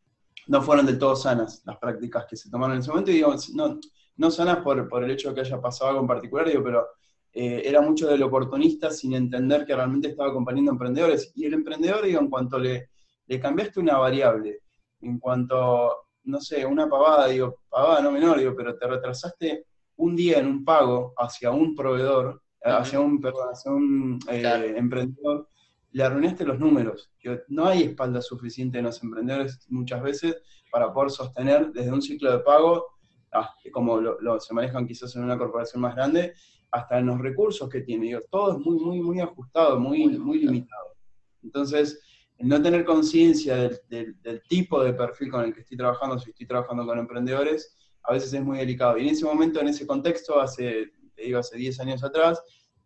no 0.48 0.62
fueron 0.62 0.86
del 0.86 0.98
todo 0.98 1.14
sanas 1.16 1.62
las 1.64 1.78
prácticas 1.78 2.26
que 2.26 2.36
se 2.36 2.50
tomaron 2.50 2.76
en 2.76 2.80
ese 2.80 2.90
momento, 2.90 3.10
y 3.10 3.14
digo, 3.14 3.34
no, 3.54 3.78
no 4.16 4.30
sanas 4.30 4.58
por, 4.58 4.88
por 4.88 5.04
el 5.04 5.10
hecho 5.10 5.28
de 5.28 5.34
que 5.36 5.40
haya 5.42 5.60
pasado 5.60 5.90
algo 5.90 6.02
en 6.02 6.08
particular, 6.08 6.48
digo, 6.48 6.62
pero 6.62 6.86
eh, 7.32 7.62
era 7.64 7.80
mucho 7.80 8.08
del 8.08 8.22
oportunista 8.22 8.90
sin 8.90 9.14
entender 9.14 9.64
que 9.64 9.76
realmente 9.76 10.08
estaba 10.08 10.30
acompañando 10.30 10.70
a 10.70 10.74
emprendedores. 10.74 11.32
Y 11.36 11.44
el 11.44 11.54
emprendedor, 11.54 12.04
digo, 12.04 12.20
en 12.20 12.30
cuanto 12.30 12.58
le, 12.58 12.90
le 13.26 13.38
cambiaste 13.40 13.80
una 13.80 13.98
variable, 13.98 14.60
en 15.02 15.18
cuanto 15.18 16.07
no 16.28 16.40
sé, 16.40 16.64
una 16.66 16.88
pavada, 16.88 17.26
digo, 17.28 17.60
pavada 17.70 18.02
no 18.02 18.12
menor, 18.12 18.38
digo, 18.38 18.54
pero 18.54 18.76
te 18.76 18.86
retrasaste 18.86 19.64
un 19.96 20.14
día 20.14 20.38
en 20.38 20.46
un 20.46 20.64
pago 20.64 21.14
hacia 21.16 21.50
un 21.50 21.74
proveedor, 21.74 22.42
hacia 22.62 23.00
un, 23.00 23.20
perdón, 23.20 23.48
hacia 23.50 23.72
un 23.72 24.18
eh, 24.28 24.74
emprendedor, 24.76 25.48
le 25.90 26.04
arruinaste 26.04 26.44
los 26.44 26.58
números. 26.58 27.10
No 27.48 27.64
hay 27.64 27.84
espalda 27.84 28.20
suficiente 28.20 28.78
en 28.78 28.84
los 28.84 29.02
emprendedores 29.02 29.58
muchas 29.70 30.02
veces 30.02 30.36
para 30.70 30.92
poder 30.92 31.10
sostener 31.10 31.72
desde 31.72 31.92
un 31.92 32.02
ciclo 32.02 32.30
de 32.30 32.40
pago 32.40 32.86
ah, 33.32 33.50
como 33.72 33.98
lo, 33.98 34.38
se 34.38 34.52
manejan 34.52 34.86
quizás 34.86 35.16
en 35.16 35.24
una 35.24 35.38
corporación 35.38 35.80
más 35.80 35.96
grande, 35.96 36.34
hasta 36.70 36.98
en 36.98 37.06
los 37.06 37.18
recursos 37.18 37.68
que 37.70 37.80
tiene. 37.80 38.06
Digo, 38.06 38.20
todo 38.30 38.52
es 38.52 38.58
muy, 38.58 38.78
muy, 38.78 39.00
muy 39.00 39.20
ajustado, 39.20 39.80
muy, 39.80 40.06
muy 40.18 40.40
limitado. 40.40 40.94
Entonces, 41.42 42.00
no 42.38 42.62
tener 42.62 42.84
conciencia 42.84 43.56
del, 43.88 44.42
tipo 44.48 44.82
de 44.82 44.92
perfil 44.92 45.30
con 45.30 45.44
el 45.44 45.54
que 45.54 45.60
estoy 45.60 45.76
trabajando, 45.76 46.18
si 46.18 46.30
estoy 46.30 46.46
trabajando 46.46 46.86
con 46.86 46.98
emprendedores, 46.98 47.76
a 48.04 48.12
veces 48.12 48.32
es 48.32 48.42
muy 48.42 48.58
delicado. 48.58 48.96
Y 48.96 49.02
en 49.02 49.14
ese 49.14 49.24
momento, 49.24 49.60
en 49.60 49.68
ese 49.68 49.86
contexto, 49.86 50.40
hace, 50.40 50.92
te 51.14 51.22
digo, 51.22 51.40
hace 51.40 51.56
10 51.56 51.80
años 51.80 52.04
atrás, 52.04 52.40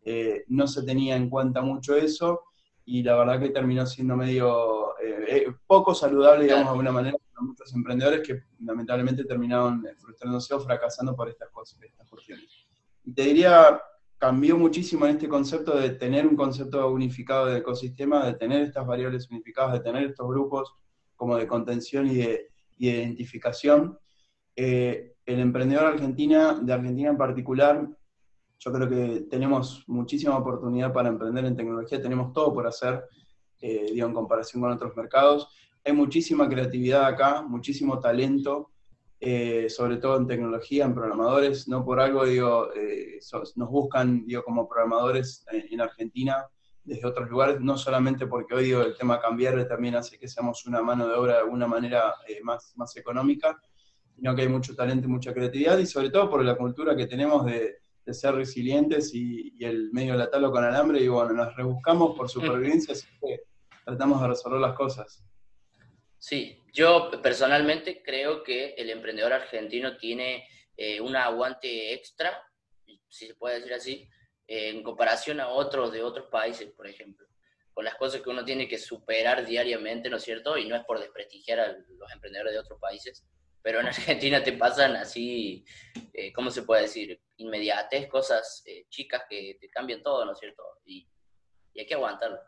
eh, 0.04 0.44
no 0.48 0.66
se 0.66 0.82
tenía 0.82 1.16
en 1.16 1.28
cuenta 1.28 1.60
mucho 1.60 1.94
eso 1.94 2.42
y 2.84 3.02
la 3.02 3.14
verdad 3.16 3.38
que 3.38 3.50
terminó 3.50 3.86
siendo 3.86 4.16
medio 4.16 4.98
eh, 4.98 5.24
eh, 5.28 5.46
poco 5.66 5.94
saludable, 5.94 6.44
digamos, 6.44 6.64
de 6.64 6.70
alguna 6.70 6.92
manera, 6.92 7.16
para 7.32 7.46
muchos 7.46 7.72
emprendedores 7.74 8.26
que 8.26 8.42
lamentablemente 8.60 9.24
terminaron 9.24 9.86
frustrándose 9.98 10.54
o 10.54 10.60
fracasando 10.60 11.14
por 11.14 11.28
estas 11.28 11.50
cosas, 11.50 11.80
estas 11.82 12.08
cuestiones. 12.08 12.66
Y 13.04 13.12
te 13.12 13.22
diría, 13.22 13.80
cambió 14.22 14.56
muchísimo 14.56 15.04
en 15.04 15.16
este 15.16 15.28
concepto 15.28 15.76
de 15.76 15.90
tener 15.90 16.28
un 16.28 16.36
concepto 16.36 16.88
unificado 16.92 17.46
de 17.46 17.58
ecosistema, 17.58 18.24
de 18.24 18.34
tener 18.34 18.62
estas 18.62 18.86
variables 18.86 19.28
unificadas, 19.28 19.72
de 19.72 19.80
tener 19.80 20.04
estos 20.04 20.28
grupos 20.28 20.72
como 21.16 21.36
de 21.36 21.48
contención 21.48 22.06
y 22.06 22.14
de, 22.14 22.48
identificación. 22.78 23.98
el 24.54 25.12
emprendedor 25.26 25.86
argentina, 25.86 26.56
de 26.62 26.72
Argentina 26.72 27.10
en 27.10 27.16
particular, 27.16 27.88
yo 28.60 28.72
creo 28.72 28.88
que 28.88 29.26
tenemos 29.28 29.82
muchísima 29.88 30.38
oportunidad 30.38 30.92
para 30.92 31.08
emprender 31.08 31.44
en 31.44 31.56
tecnología, 31.56 32.00
tenemos 32.00 32.32
todo 32.32 32.54
por 32.54 32.64
hacer, 32.64 33.02
eh, 33.60 33.90
digo, 33.92 34.06
en 34.06 34.14
comparación 34.14 34.62
con 34.62 34.70
otros 34.70 34.96
mercados. 34.96 35.48
Hay 35.84 35.94
muchísima 35.94 36.48
creatividad 36.48 37.06
acá, 37.06 37.42
muchísimo 37.42 37.98
talento, 37.98 38.70
eh, 39.24 39.70
sobre 39.70 39.98
todo 39.98 40.16
en 40.16 40.26
tecnología, 40.26 40.84
en 40.84 40.94
programadores. 40.94 41.68
No 41.68 41.84
por 41.84 42.00
algo, 42.00 42.24
digo, 42.24 42.74
eh, 42.74 43.20
nos 43.54 43.68
buscan, 43.70 44.26
digo, 44.26 44.42
como 44.42 44.68
programadores 44.68 45.46
en, 45.52 45.80
Argentina 45.80 46.44
desde 46.82 47.06
otros 47.06 47.30
lugares, 47.30 47.60
no 47.60 47.78
solamente 47.78 48.26
porque 48.26 48.52
hoy 48.52 48.64
digo, 48.64 48.82
el 48.82 48.96
tema 48.96 49.20
cambiar 49.20 49.68
también 49.68 49.94
hace 49.94 50.18
que 50.18 50.26
seamos 50.26 50.66
una 50.66 50.82
mano 50.82 51.06
de 51.06 51.14
obra 51.14 51.34
de 51.34 51.38
alguna 51.42 51.68
manera 51.68 52.12
más, 52.42 52.72
más 52.74 52.96
económica, 52.96 53.56
sino 54.16 54.34
que 54.34 54.42
hay 54.42 54.48
mucho 54.48 54.74
talento 54.74 55.06
y 55.06 55.10
mucha 55.10 55.32
creatividad 55.32 55.78
y 55.78 55.86
sobre 55.86 56.10
todo 56.10 56.28
por 56.28 56.44
la 56.44 56.56
cultura 56.56 56.96
que 56.96 57.06
tenemos 57.06 57.46
de, 57.46 57.76
de 58.04 58.14
ser 58.14 58.34
resilientes 58.34 59.14
y, 59.14 59.54
el 59.60 59.92
medio 59.92 60.14
de 60.14 60.18
la 60.18 60.30
tabla 60.30 60.50
con 60.50 60.64
alambre 60.64 61.00
y 61.00 61.06
bueno, 61.06 61.32
nos 61.32 61.54
rebuscamos 61.54 62.16
por 62.16 62.28
supervivencia, 62.28 62.94
así 62.94 63.06
que 63.20 63.42
tratamos 63.84 64.20
de 64.20 64.26
resolver 64.26 64.60
las 64.60 64.74
cosas. 64.74 65.24
Sí, 66.18 66.58
yo 66.72 67.10
personalmente 67.22 68.02
creo 68.02 68.42
que 68.42 68.74
el 68.78 68.90
emprendedor 68.90 69.32
argentino 69.32 69.96
tiene 69.96 70.48
eh, 70.76 71.00
un 71.00 71.14
aguante 71.14 71.92
extra, 71.92 72.42
si 73.08 73.26
se 73.26 73.34
puede 73.34 73.56
decir 73.56 73.74
así, 73.74 74.08
en 74.46 74.82
comparación 74.82 75.40
a 75.40 75.48
otros 75.48 75.92
de 75.92 76.02
otros 76.02 76.28
países, 76.28 76.70
por 76.72 76.86
ejemplo, 76.86 77.26
con 77.72 77.84
las 77.84 77.94
cosas 77.96 78.20
que 78.20 78.30
uno 78.30 78.44
tiene 78.44 78.68
que 78.68 78.78
superar 78.78 79.46
diariamente, 79.46 80.10
¿no 80.10 80.16
es 80.16 80.22
cierto? 80.24 80.58
Y 80.58 80.66
no 80.66 80.76
es 80.76 80.84
por 80.84 80.98
desprestigiar 80.98 81.60
a 81.60 81.68
los 81.72 82.12
emprendedores 82.12 82.52
de 82.52 82.58
otros 82.58 82.78
países, 82.80 83.24
pero 83.62 83.80
en 83.80 83.86
Argentina 83.86 84.42
te 84.42 84.52
pasan 84.52 84.96
así, 84.96 85.64
eh, 86.12 86.32
¿cómo 86.32 86.50
se 86.50 86.62
puede 86.62 86.82
decir? 86.82 87.20
Inmediates, 87.36 88.08
cosas 88.08 88.62
eh, 88.66 88.86
chicas 88.88 89.22
que 89.28 89.56
te 89.60 89.70
cambian 89.70 90.02
todo, 90.02 90.24
¿no 90.24 90.32
es 90.32 90.38
cierto? 90.38 90.62
Y, 90.84 91.08
hay 91.74 91.86
que 91.86 91.94
aguantarlo. 91.94 92.38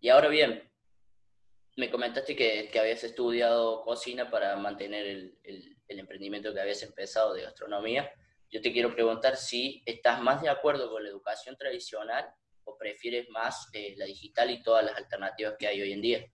Y 0.00 0.08
ahora 0.08 0.28
bien, 0.28 0.72
me 1.76 1.90
comentaste 1.90 2.36
que, 2.36 2.70
habías 2.78 3.04
estudiado 3.04 3.82
cocina 3.82 4.30
para 4.30 4.56
mantener 4.56 5.06
el, 5.06 5.76
emprendimiento 5.88 6.52
que 6.52 6.60
habías 6.60 6.82
empezado 6.82 7.34
de 7.34 7.42
gastronomía. 7.42 8.10
Yo 8.50 8.60
te 8.60 8.72
quiero 8.72 8.94
preguntar 8.94 9.36
si 9.36 9.82
estás 9.86 10.20
más 10.20 10.42
de 10.42 10.48
acuerdo 10.48 10.90
con 10.90 11.02
la 11.02 11.08
educación 11.08 11.56
tradicional 11.56 12.24
o 12.64 12.76
prefieres 12.76 13.28
más 13.30 13.68
eh, 13.72 13.94
la 13.96 14.06
digital 14.06 14.50
y 14.50 14.62
todas 14.62 14.84
las 14.84 14.96
alternativas 14.96 15.54
que 15.58 15.66
hay 15.66 15.80
hoy 15.80 15.92
en 15.92 16.02
día. 16.02 16.26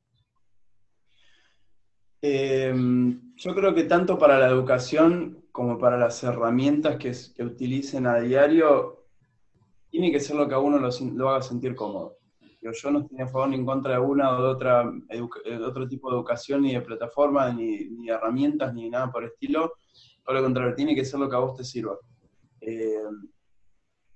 Eh, 2.23 2.75
yo 3.37 3.55
creo 3.55 3.75
que 3.75 3.85
tanto 3.85 4.19
para 4.19 4.39
la 4.39 4.49
educación 4.49 5.47
como 5.53 5.79
para 5.79 5.97
las 5.97 6.23
herramientas 6.23 6.97
que, 6.97 7.43
utilicen 7.43 8.07
a 8.07 8.21
diario, 8.21 9.07
tiene 9.91 10.13
que 10.13 10.21
ser 10.21 10.37
lo 10.37 10.47
que 10.49 10.55
a 10.55 10.59
uno 10.59 10.79
lo, 10.79 11.31
haga 11.31 11.43
sentir 11.43 11.75
cómodo. 11.75 12.19
Yo, 12.61 12.91
no 12.91 13.01
estoy 13.01 13.21
a 13.21 13.27
favor 13.27 13.49
ni 13.49 13.57
en 13.57 13.65
contra 13.65 13.95
de 13.95 14.01
una 14.01 14.37
o 14.37 14.43
de 14.43 14.49
otra 14.49 14.93
otro 15.67 15.89
tipo 15.89 16.11
de 16.11 16.17
educación, 16.17 16.63
ni 16.63 16.75
de 16.75 16.81
plataforma, 16.83 17.53
ni, 17.53 17.89
ni, 17.91 18.09
herramientas, 18.09 18.75
ni 18.75 18.91
nada 18.91 19.11
por 19.11 19.23
el 19.23 19.31
estilo. 19.31 19.73
Todo 20.25 20.35
lo 20.35 20.43
contrario, 20.43 20.75
tiene 20.75 20.95
que 20.95 21.05
ser 21.05 21.21
lo 21.21 21.29
que 21.29 21.37
a 21.37 21.41
vos 21.41 21.57
te 21.57 21.65
sirva. 21.65 21.97
Eh, 22.61 23.03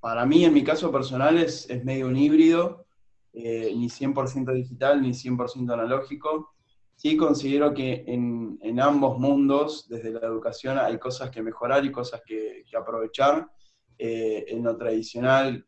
para 0.01 0.27
mí, 0.27 0.45
en 0.45 0.53
mi 0.53 0.63
caso 0.63 0.93
personal, 0.93 1.39
es, 1.39 1.69
es 1.71 1.83
medio 1.85 2.07
un 2.07 2.17
híbrido, 2.17 2.85
eh, 3.33 3.73
ni 3.75 3.89
100% 3.89 4.53
digital, 4.53 5.01
ni 5.01 5.11
100% 5.11 5.73
analógico 5.73 6.55
sí 6.97 7.17
considero 7.17 7.75
que 7.75 8.05
en, 8.07 8.81
ambos 8.81 9.19
mundos, 9.19 9.89
desde 9.89 10.11
la 10.11 10.27
educación, 10.27 10.79
hay 10.79 10.99
cosas 10.99 11.31
que 11.31 11.43
mejorar 11.43 11.85
y 11.85 11.93
cosas 11.93 12.23
que, 12.27 12.65
aprovechar. 12.77 13.49
Eh, 13.97 14.47
en 14.49 14.65
lo 14.65 14.77
tradicional, 14.77 15.65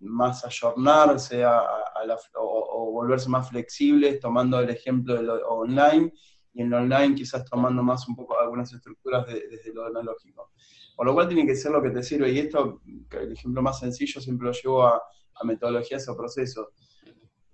más 0.00 0.44
ayornarse 0.44 1.42
a, 1.42 1.62
o, 2.34 2.90
volverse 2.92 3.28
más 3.28 3.48
flexibles, 3.48 4.20
tomando 4.20 4.60
el 4.60 4.70
ejemplo 4.70 5.14
de 5.14 5.22
lo 5.22 5.34
online, 5.48 6.12
y 6.54 6.62
en 6.62 6.70
lo 6.70 6.78
online 6.78 7.14
quizás 7.14 7.44
tomando 7.44 7.82
más 7.82 8.06
un 8.08 8.16
poco 8.16 8.38
algunas 8.38 8.72
estructuras 8.72 9.26
desde 9.26 9.72
lo 9.72 9.86
analógico. 9.86 10.50
Por 10.96 11.06
lo 11.06 11.14
cual 11.14 11.28
tiene 11.28 11.46
que 11.46 11.54
ser 11.54 11.72
lo 11.72 11.82
que 11.82 11.90
te 11.90 12.02
sirve, 12.02 12.30
y 12.30 12.38
esto, 12.38 12.82
el 13.12 13.32
ejemplo 13.32 13.62
más 13.62 13.78
sencillo, 13.78 14.20
siempre 14.20 14.46
lo 14.46 14.52
llevo 14.52 14.86
a, 14.86 15.02
metodologías 15.44 16.08
o 16.08 16.16
procesos. 16.16 16.68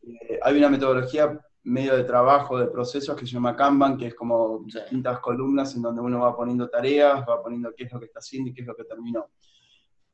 Eh, 0.02 0.38
hay 0.43 0.59
una 0.59 0.69
metodología 0.69 1.40
medio 1.64 1.97
de 1.97 2.05
trabajo, 2.05 2.59
de 2.59 2.67
procesos 2.67 3.17
que 3.17 3.26
se 3.26 3.33
llama 3.33 3.57
Kanban, 3.57 3.97
que 3.97 4.09
es 4.09 4.14
como 4.14 4.64
distintas 4.64 5.21
columnas 5.21 5.75
en 5.75 5.83
donde 5.83 6.00
uno 6.00 6.21
va 6.21 6.37
poniendo 6.37 6.69
tareas, 6.69 7.25
va 7.28 7.43
poniendo 7.43 7.73
qué 7.76 7.85
es 7.85 7.93
lo 7.93 7.99
que 7.99 8.07
está 8.07 8.19
haciendo 8.19 8.50
y 8.50 8.55
qué 8.55 8.62
es 8.62 8.67
lo 8.67 8.76
que 8.76 8.85
terminó. 8.85 9.31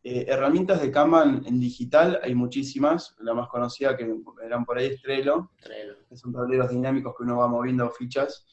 Eh, 0.07 0.27
herramientas 0.29 0.83
de 0.83 0.91
Kanban 0.91 1.43
en 1.47 1.59
digital 1.59 2.21
hay 2.23 2.35
muchísimas, 2.35 3.17
la 3.21 3.33
más 3.33 3.49
conocida 3.49 3.97
que 3.97 4.07
eran 4.45 4.67
por 4.67 4.77
ahí 4.77 4.89
es 4.89 5.01
Trello, 5.01 5.51
que 6.07 6.15
son 6.15 6.31
tableros 6.31 6.69
dinámicos 6.69 7.15
que 7.17 7.23
uno 7.23 7.39
va 7.39 7.49
moviendo 7.49 7.89
fichas. 7.91 8.47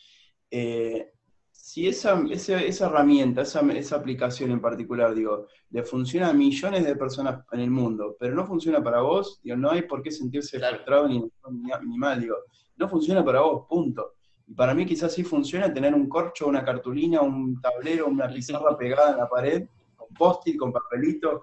Eh, 0.49 1.11
si 1.51 1.89
esa, 1.89 2.23
esa, 2.31 2.85
herramienta, 2.85 3.41
esa, 3.41 3.59
esa, 3.73 3.97
aplicación 3.97 4.51
en 4.51 4.61
particular, 4.61 5.13
digo, 5.13 5.47
le 5.71 5.83
funciona 5.83 6.29
a 6.29 6.33
millones 6.33 6.85
de 6.85 6.95
personas 6.95 7.43
en 7.51 7.59
el 7.59 7.69
mundo, 7.69 8.15
pero 8.17 8.33
no 8.33 8.47
funciona 8.47 8.81
para 8.81 9.01
vos, 9.01 9.41
digo, 9.43 9.57
no 9.57 9.71
hay 9.71 9.81
por 9.81 10.01
qué 10.01 10.09
sentirse 10.09 10.57
frustrado 10.57 11.09
ni, 11.09 11.19
ni, 11.19 11.97
mal, 11.97 12.21
digo, 12.21 12.37
no 12.77 12.87
funciona 12.87 13.25
para 13.25 13.41
vos, 13.41 13.65
punto. 13.67 14.13
Y 14.47 14.53
para 14.53 14.73
mí 14.73 14.85
quizás 14.85 15.13
sí 15.13 15.25
funciona 15.25 15.73
tener 15.73 15.93
un 15.93 16.07
corcho, 16.07 16.47
una 16.47 16.63
cartulina, 16.63 17.21
un 17.21 17.59
tablero, 17.59 18.07
una 18.07 18.29
pizarra 18.29 18.77
pegada 18.77 19.11
en 19.11 19.17
la 19.17 19.27
pared, 19.27 19.67
post-it, 20.13 20.57
con 20.57 20.71
papelitos, 20.71 21.41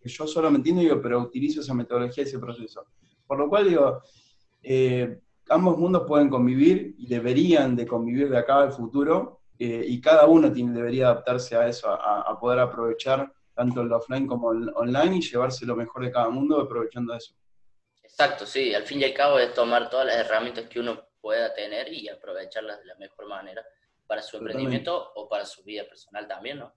que 0.00 0.08
yo 0.08 0.26
solo 0.26 0.50
me 0.50 0.58
entiendo, 0.58 0.82
digo, 0.82 1.00
pero 1.00 1.20
utilizo 1.20 1.60
esa 1.60 1.74
metodología 1.74 2.24
y 2.24 2.26
ese 2.26 2.38
proceso. 2.38 2.86
Por 3.26 3.38
lo 3.38 3.48
cual 3.48 3.68
digo, 3.68 4.02
eh, 4.62 5.20
ambos 5.48 5.78
mundos 5.78 6.04
pueden 6.06 6.28
convivir 6.28 6.94
y 6.98 7.06
deberían 7.06 7.76
de 7.76 7.86
convivir 7.86 8.30
de 8.30 8.38
acá 8.38 8.62
al 8.62 8.72
futuro, 8.72 9.40
eh, 9.58 9.84
y 9.86 10.00
cada 10.00 10.26
uno 10.26 10.50
tiene, 10.50 10.72
debería 10.72 11.06
adaptarse 11.06 11.54
a 11.54 11.68
eso, 11.68 11.90
a, 11.90 12.38
poder 12.40 12.60
aprovechar 12.60 13.30
tanto 13.54 13.82
el 13.82 13.92
offline 13.92 14.26
como 14.26 14.52
el 14.52 14.70
online 14.74 15.18
y 15.18 15.20
llevarse 15.20 15.66
lo 15.66 15.76
mejor 15.76 16.02
de 16.02 16.10
cada 16.10 16.30
mundo 16.30 16.58
aprovechando 16.58 17.14
eso. 17.14 17.34
Exacto, 18.02 18.46
sí, 18.46 18.74
al 18.74 18.84
fin 18.84 19.00
y 19.00 19.04
al 19.04 19.12
cabo 19.12 19.38
es 19.38 19.52
tomar 19.52 19.90
todas 19.90 20.06
las 20.06 20.16
herramientas 20.16 20.66
que 20.66 20.80
uno 20.80 21.04
pueda 21.20 21.52
tener 21.52 21.92
y 21.92 22.08
aprovecharlas 22.08 22.80
de 22.80 22.86
la 22.86 22.94
mejor 22.94 23.28
manera 23.28 23.62
para 24.06 24.22
su 24.22 24.38
emprendimiento 24.38 25.12
o 25.14 25.28
para 25.28 25.44
su 25.44 25.62
vida 25.62 25.84
personal 25.84 26.26
también, 26.26 26.58
¿no? 26.58 26.72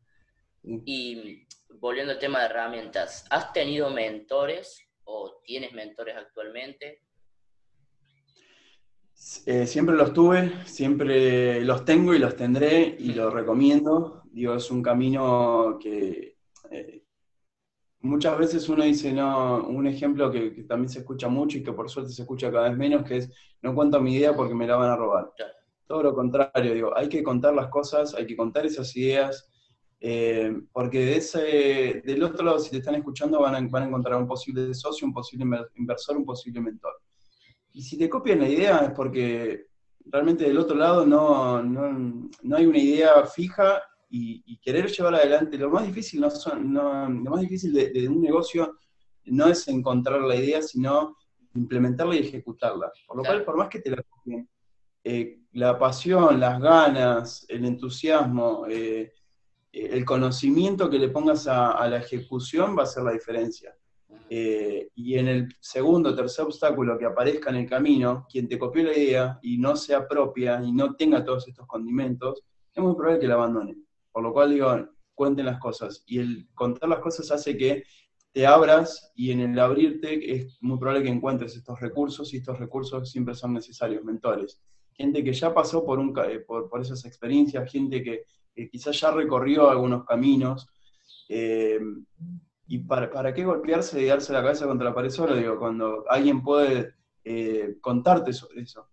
Y 0.63 1.46
volviendo 1.79 2.13
al 2.13 2.20
tema 2.20 2.39
de 2.39 2.46
herramientas, 2.46 3.25
¿has 3.29 3.51
tenido 3.51 3.89
mentores 3.89 4.82
o 5.03 5.41
tienes 5.43 5.74
mentores 5.74 6.15
actualmente? 6.15 7.01
Eh, 9.46 9.67
siempre 9.67 9.96
los 9.96 10.13
tuve, 10.13 10.65
siempre 10.65 11.62
los 11.62 11.86
tengo 11.86 12.13
y 12.13 12.20
los 12.20 12.36
tendré 12.36 12.96
y 13.00 13.13
los 13.13 13.34
recomiendo. 13.34 14.24
Digo, 14.32 14.55
es 14.55 14.70
un 14.72 14.82
camino 14.82 15.77
que 15.82 16.38
eh, 16.72 17.03
muchas 18.01 18.38
veces 18.38 18.67
uno 18.70 18.84
dice, 18.84 19.13
no, 19.13 19.65
un 19.65 19.88
ejemplo 19.88 20.32
que, 20.32 20.50
también 20.67 20.89
se 20.89 21.00
escucha 21.00 21.27
mucho 21.29 21.58
y 21.58 21.63
que 21.63 21.72
por 21.72 21.89
suerte 21.89 22.12
se 22.12 22.24
escucha 22.24 22.51
cada 22.51 22.70
vez 22.70 22.77
menos, 22.77 23.03
que 23.03 23.17
es, 23.17 23.29
no 23.62 23.74
cuento 23.74 24.00
mi 24.01 24.15
idea 24.15 24.36
porque 24.36 24.53
me 24.53 24.67
la 24.67 24.75
van 24.75 24.91
a 24.91 24.96
robar. 24.96 25.32
Todo 25.88 26.03
lo 26.03 26.15
contrario, 26.15 26.74
digo, 26.74 26.96
hay 26.96 27.08
que 27.08 27.24
contar 27.24 27.53
las 27.53 27.67
cosas, 27.67 28.13
hay 28.15 28.25
que 28.25 28.36
contar 28.36 28.65
esas 28.65 28.96
ideas, 28.96 29.50
eh, 30.05 30.53
porque 30.74 31.05
de 31.05 31.15
ese, 31.15 32.01
del 32.05 32.24
otro 32.24 32.43
lado, 32.43 32.60
si 32.60 32.69
te 32.69 32.79
están 32.79 32.95
escuchando, 32.95 33.39
van 33.39 33.55
a, 33.55 33.69
van 33.69 33.83
a 33.83 33.86
encontrar 33.86 34.17
un 34.17 34.27
posible 34.27 34.74
socio, 34.74 35.07
un 35.07 35.13
posible 35.13 35.45
inversor, 35.75 36.17
un 36.17 36.25
posible 36.25 36.60
mentor. 36.60 36.91
Y 37.72 37.81
si 37.81 37.98
te 37.98 38.10
copian 38.10 38.41
la 38.41 38.50
idea 38.50 38.79
es 38.79 38.91
porque 38.91 39.67
realmente 40.05 40.43
del 40.43 40.57
otro 40.57 40.75
lado 40.75 41.05
no, 41.05 41.63
no, 41.63 42.57
hay 42.57 42.65
una 42.65 42.77
idea 42.77 43.25
fija 43.25 43.81
y, 44.10 44.57
querer 44.57 44.91
llevar 44.91 45.15
adelante, 45.15 45.57
lo 45.57 45.69
más 45.69 45.88
difícil, 45.88 46.19
no 46.19 46.29
son, 46.29 46.74
lo 46.74 47.31
más 47.31 47.39
difícil 47.39 47.72
de, 47.72 48.05
un 48.10 48.22
negocio 48.22 48.79
no 49.27 49.48
es 49.48 49.65
encontrar 49.69 50.19
la 50.19 50.36
idea, 50.36 50.62
sino 50.62 51.15
implementarla 51.55 52.17
y 52.17 52.19
ejecutarla. 52.19 52.91
Por 53.07 53.17
lo 53.17 53.24
cual, 53.24 53.45
por 53.45 53.55
más 53.55 53.69
que 53.69 53.79
te 53.79 53.89
la 53.89 54.03
copien, 54.03 54.50
eh, 55.01 55.39
la 55.53 55.79
pasión, 55.79 56.41
las 56.41 56.60
ganas, 56.60 57.45
el 57.48 57.63
entusiasmo, 57.63 58.65
eh, 58.67 59.13
el 59.74 60.06
conocimiento 60.06 60.88
que 60.89 61.00
le 61.00 61.10
pongas 61.10 61.48
a, 61.48 61.88
la 61.88 61.98
ejecución 61.98 62.77
va 62.77 62.84
a 62.84 62.86
ser 62.86 63.03
la 63.03 63.12
diferencia. 63.12 63.75
Eh, 64.30 64.89
y 64.96 65.18
en 65.18 65.27
el 65.27 65.56
segundo 65.60 66.12
o 66.12 66.15
tercer 66.15 66.46
obstáculo 66.46 66.98
que 66.98 67.06
aparezca 67.06 67.50
en 67.50 67.58
el 67.58 67.70
camino, 67.70 68.25
quien 68.32 68.48
te 68.48 68.60
copió 68.60 68.84
la 68.84 68.98
idea 68.98 69.39
y 69.42 69.58
no 69.58 69.75
se 69.75 69.96
apropia 69.96 70.62
y 70.63 70.72
no 70.72 70.96
tenga 70.96 71.25
todos 71.25 71.48
estos 71.48 71.65
condimentos, 71.65 72.44
es 72.74 72.84
muy 72.84 72.96
probable 72.96 73.20
que 73.20 73.27
la 73.27 73.34
abandone. 73.34 73.75
Por 74.12 74.24
lo 74.24 74.32
cual 74.32 74.51
digo, 74.51 74.89
cuenten 75.15 75.48
las 75.48 75.60
cosas. 75.60 76.03
Y 76.06 76.20
el 76.20 76.48
contar 76.53 76.89
las 76.89 77.00
cosas 77.00 77.32
hace 77.32 77.58
que 77.58 77.84
te 78.32 78.46
abras 78.46 79.12
y 79.15 79.32
en 79.32 79.42
el 79.42 79.60
abrirte 79.60 80.36
es 80.36 80.58
muy 80.62 80.77
probable 80.77 81.03
que 81.03 81.10
encuentres 81.10 81.56
estos 81.56 81.80
recursos 81.80 82.32
y 82.34 82.38
estos 82.38 82.60
recursos 82.60 83.10
siempre 83.10 83.34
son 83.34 83.53
necesarios, 83.53 84.03
mentores. 84.03 84.62
Gente 84.94 85.24
que 85.24 85.34
ya 85.34 85.51
pasó 85.51 85.84
por, 85.84 85.98
un, 85.98 86.13
eh, 86.30 86.39
por, 86.39 86.70
por 86.70 86.82
esas 86.82 87.03
experiencias, 87.06 87.72
gente 87.72 88.03
que, 88.03 88.24
quizás 88.72 89.00
ya 89.00 89.12
recorrió 89.12 89.69
algunos 89.69 90.05
caminos. 90.05 90.67
Eh, 91.29 91.79
¿Y 92.67 92.79
para, 92.79 93.10
para, 93.10 93.33
qué 93.33 93.43
golpearse 93.43 94.01
y 94.01 94.05
darse 94.05 94.33
la 94.33 94.41
cabeza 94.41 94.67
contra 94.67 94.89
la 94.89 94.95
pared 94.95 95.10
solo? 95.10 95.36
Digo, 95.36 95.60
cuando 95.60 96.05
alguien 96.10 96.41
puede 96.41 96.93
eh, 97.24 97.77
contarte 97.81 98.33
sobre 98.33 98.62
eso. 98.62 98.89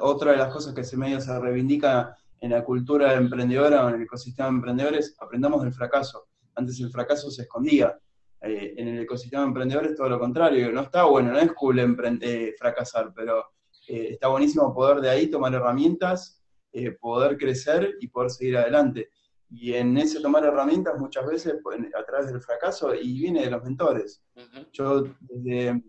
Otra 0.00 0.32
de 0.32 0.38
las 0.38 0.52
cosas 0.52 0.74
que 0.74 0.84
se 0.84 0.96
medio 0.96 1.20
se 1.20 1.38
reivindica 1.38 2.16
en 2.40 2.50
la 2.50 2.64
cultura 2.64 3.14
emprendedora 3.14 3.84
o 3.84 3.88
en 3.88 3.96
el 3.96 4.02
ecosistema 4.02 4.48
de 4.48 4.54
emprendedores, 4.54 5.16
aprendamos 5.20 5.62
del 5.62 5.72
fracaso. 5.72 6.28
Antes 6.54 6.80
el 6.80 6.90
fracaso 6.90 7.30
se 7.30 7.42
escondía. 7.42 7.98
Eh, 8.40 8.74
en 8.76 8.88
el 8.88 9.00
ecosistema 9.00 9.42
de 9.42 9.48
emprendedores 9.48 9.96
todo 9.96 10.08
lo 10.08 10.18
contrario. 10.18 10.70
No 10.72 10.82
está 10.82 11.04
bueno, 11.04 11.32
no 11.32 11.38
es 11.38 11.52
cool 11.52 11.80
eh, 11.80 12.54
fracasar, 12.58 13.12
pero 13.14 13.44
eh, 13.88 14.08
está 14.10 14.28
buenísimo 14.28 14.72
poder 14.72 15.00
de 15.00 15.10
ahí 15.10 15.28
tomar 15.28 15.52
herramientas, 15.54 16.37
poder 17.00 17.36
crecer 17.36 17.96
y 18.00 18.08
poder 18.08 18.30
seguir 18.30 18.56
adelante. 18.56 19.10
Y 19.50 19.72
en 19.72 19.96
ese 19.96 20.20
tomar 20.20 20.44
herramientas 20.44 20.98
muchas 20.98 21.26
veces 21.26 21.56
pues, 21.62 21.78
a 21.98 22.04
través 22.04 22.30
del 22.30 22.40
fracaso 22.40 22.94
y 22.94 23.20
viene 23.20 23.42
de 23.42 23.50
los 23.50 23.64
mentores. 23.64 24.22
Yo 24.72 25.04
desde 25.20 25.82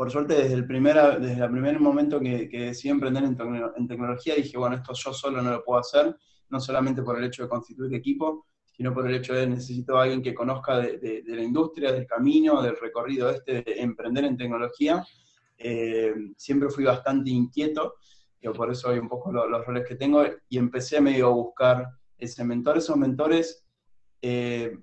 por 0.00 0.10
suerte 0.10 0.32
desde 0.32 0.54
el, 0.54 0.66
primer, 0.66 1.20
desde 1.20 1.44
el 1.44 1.50
primer 1.50 1.78
momento 1.78 2.18
que, 2.18 2.48
que 2.48 2.60
decidí 2.60 2.88
emprender 2.88 3.22
en, 3.22 3.36
en, 3.76 3.86
tecnología 3.86 4.34
dije, 4.34 4.56
bueno, 4.56 4.76
esto 4.76 4.94
yo 4.94 5.12
solo 5.12 5.42
no 5.42 5.50
lo 5.50 5.62
puedo 5.62 5.78
hacer, 5.78 6.16
no 6.48 6.58
solamente 6.58 7.02
por 7.02 7.18
el 7.18 7.24
hecho 7.24 7.42
de 7.42 7.50
constituir 7.50 7.94
equipo, 7.94 8.46
sino 8.72 8.94
por 8.94 9.06
el 9.06 9.16
hecho 9.16 9.34
de 9.34 9.46
necesito 9.46 9.98
a 9.98 10.04
alguien 10.04 10.22
que 10.22 10.32
conozca 10.32 10.78
de, 10.78 11.22
la 11.26 11.42
industria, 11.42 11.92
del 11.92 12.06
camino, 12.06 12.62
del 12.62 12.78
recorrido 12.80 13.28
este 13.28 13.60
de 13.60 13.74
emprender 13.76 14.24
en 14.24 14.38
tecnología. 14.38 15.04
Eh, 15.58 16.14
siempre 16.38 16.70
fui 16.70 16.84
bastante 16.84 17.28
inquieto, 17.28 17.96
y 18.40 18.48
por 18.48 18.70
eso 18.70 18.90
hay 18.90 18.98
un 18.98 19.08
poco 19.08 19.32
los 19.32 19.66
roles 19.66 19.86
que 19.86 19.96
tengo, 19.96 20.24
y 20.48 20.58
empecé 20.58 21.00
medio 21.00 21.26
a 21.26 21.30
buscar 21.30 21.88
ese 22.18 22.44
mentor. 22.44 22.78
Esos 22.78 22.96
mentores 22.96 23.64
eh, 24.22 24.76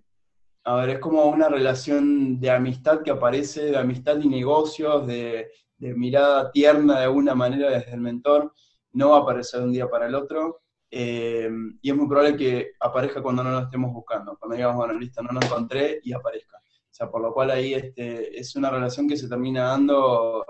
a 0.68 0.76
ver, 0.76 0.90
es 0.90 1.00
como 1.00 1.26
una 1.28 1.48
relación 1.48 2.42
de 2.42 2.52
amistad 2.52 3.02
que 3.02 3.12
aparece, 3.12 3.66
de 3.68 3.78
amistad 3.78 4.20
y 4.20 4.28
negocios, 4.28 5.08
de, 5.08 5.50
mirada 5.80 6.52
tierna 6.52 6.98
de 6.98 7.06
alguna 7.06 7.36
manera 7.36 7.70
desde 7.70 7.94
el 7.94 8.02
mentor, 8.02 8.54
no 8.92 9.12
va 9.12 9.18
a 9.18 9.22
aparecer 9.22 9.62
de 9.62 9.66
un 9.68 9.72
día 9.72 9.88
para 9.90 10.08
el 10.08 10.16
otro, 10.16 10.60
eh, 10.92 11.50
y 11.82 11.90
es 11.90 11.96
muy 11.96 12.08
probable 12.08 12.36
que 12.36 12.72
aparezca 12.82 13.22
cuando 13.22 13.44
no 13.46 13.52
lo 13.52 13.60
estemos 13.60 13.94
buscando, 13.94 14.36
cuando 14.38 14.56
digamos, 14.58 14.76
bueno, 14.76 15.00
listo, 15.00 15.24
no 15.24 15.32
lo 15.32 15.40
encontré 15.42 16.02
y 16.04 16.12
aparezca. 16.12 16.58
O 16.58 16.94
sea, 16.98 17.10
por 17.10 17.22
lo 17.22 17.34
cual 17.34 17.52
ahí 17.52 17.74
este, 17.74 18.38
es 18.38 18.54
una 18.58 18.70
relación 18.70 19.08
que 19.08 19.16
se 19.16 19.30
termina 19.30 19.68
dando 19.68 20.44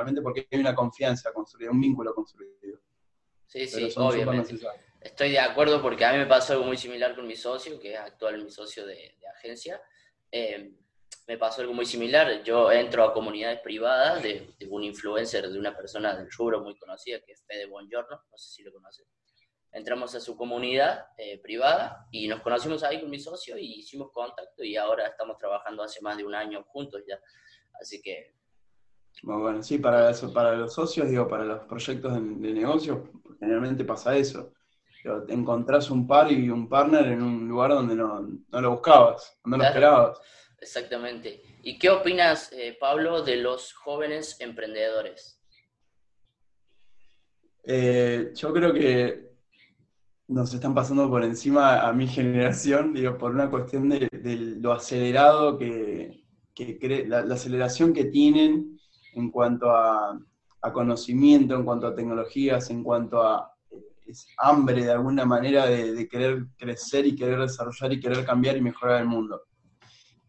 realmente 0.00 0.22
porque 0.22 0.48
hay 0.50 0.58
una 0.58 0.74
confianza 0.74 1.32
construida, 1.32 1.70
un 1.70 1.80
vínculo 1.80 2.14
construido. 2.14 2.80
Sí, 3.46 3.66
sí, 3.66 3.92
obviamente. 3.96 4.54
Estoy 5.00 5.32
de 5.32 5.40
acuerdo 5.40 5.80
porque 5.80 6.04
a 6.04 6.12
mí 6.12 6.18
me 6.18 6.26
pasó 6.26 6.52
algo 6.54 6.66
muy 6.66 6.76
similar 6.76 7.14
con 7.14 7.26
mi 7.26 7.36
socio, 7.36 7.80
que 7.80 7.94
es 7.94 7.98
actual 7.98 8.42
mi 8.42 8.50
socio 8.50 8.86
de, 8.86 9.16
agencia. 9.36 9.80
Eh, 10.30 10.72
me 11.26 11.38
pasó 11.38 11.62
algo 11.62 11.74
muy 11.74 11.86
similar. 11.86 12.42
Yo 12.42 12.70
entro 12.70 13.04
a 13.04 13.12
comunidades 13.12 13.60
privadas 13.60 14.22
de, 14.22 14.54
un 14.68 14.84
influencer, 14.84 15.48
de 15.48 15.58
una 15.58 15.76
persona 15.76 16.14
del 16.14 16.30
rubro 16.30 16.60
muy 16.60 16.76
conocida, 16.76 17.20
que 17.20 17.32
es 17.32 17.44
Fede 17.46 17.66
Buongiorno, 17.66 18.22
no 18.30 18.38
sé 18.38 18.50
si 18.50 18.62
lo 18.62 18.72
conoces. 18.72 19.06
Entramos 19.72 20.14
a 20.14 20.20
su 20.20 20.36
comunidad 20.36 21.06
eh, 21.16 21.38
privada 21.38 22.08
y 22.10 22.26
nos 22.26 22.40
conocimos 22.40 22.82
ahí 22.82 23.00
con 23.00 23.08
mi 23.08 23.20
socio 23.20 23.56
y 23.56 23.80
hicimos 23.80 24.10
contacto 24.12 24.64
y 24.64 24.76
ahora 24.76 25.06
estamos 25.06 25.38
trabajando 25.38 25.82
hace 25.82 26.00
más 26.00 26.16
de 26.16 26.24
un 26.24 26.34
año 26.34 26.64
juntos 26.64 27.02
ya. 27.06 27.20
Así 27.80 28.00
que... 28.00 28.39
Bueno, 29.22 29.62
sí, 29.62 29.78
para, 29.78 30.10
eso, 30.10 30.32
para 30.32 30.54
los 30.54 30.72
socios, 30.72 31.08
digo, 31.08 31.28
para 31.28 31.44
los 31.44 31.60
proyectos 31.64 32.14
de, 32.14 32.20
de 32.20 32.54
negocio, 32.54 33.10
generalmente 33.38 33.84
pasa 33.84 34.16
eso 34.16 34.52
encontrás 35.28 35.90
un 35.90 36.06
par 36.06 36.30
y 36.30 36.50
un 36.50 36.68
partner 36.68 37.06
en 37.06 37.22
un 37.22 37.48
lugar 37.48 37.70
donde 37.70 37.94
no, 37.94 38.28
lo 38.50 38.70
buscabas, 38.70 39.38
no 39.44 39.56
lo 39.56 39.64
esperabas. 39.64 40.20
Exactamente. 40.60 41.42
¿Y 41.62 41.78
qué 41.78 41.90
opinas, 41.90 42.52
eh, 42.52 42.76
Pablo, 42.78 43.22
de 43.22 43.36
los 43.36 43.72
jóvenes 43.72 44.36
emprendedores? 44.40 45.40
Eh, 47.64 48.32
yo 48.34 48.52
creo 48.52 48.72
que 48.72 49.30
nos 50.28 50.52
están 50.52 50.74
pasando 50.74 51.08
por 51.08 51.24
encima 51.24 51.80
a 51.80 51.92
mi 51.92 52.06
generación, 52.06 52.92
digo, 52.92 53.16
por 53.16 53.32
una 53.32 53.50
cuestión 53.50 53.88
de, 53.88 54.08
lo 54.60 54.72
acelerado 54.72 55.58
que, 55.58 56.24
que 56.54 57.04
la, 57.08 57.20
aceleración 57.20 57.92
que 57.92 58.04
tienen 58.04 58.79
en 59.14 59.30
cuanto 59.30 59.70
a 59.70 60.18
conocimiento, 60.72 61.54
en 61.54 61.64
cuanto 61.64 61.86
a 61.86 61.94
tecnologías, 61.94 62.70
en 62.70 62.82
cuanto 62.82 63.22
a 63.22 63.50
hambre 64.38 64.84
de 64.84 64.90
alguna 64.90 65.24
manera 65.24 65.66
de, 65.66 66.08
querer 66.08 66.46
crecer 66.56 67.06
y 67.06 67.14
querer 67.14 67.40
desarrollar 67.40 67.92
y 67.92 68.00
querer 68.00 68.24
cambiar 68.24 68.56
y 68.56 68.60
mejorar 68.60 69.00
el 69.00 69.08
mundo. 69.08 69.42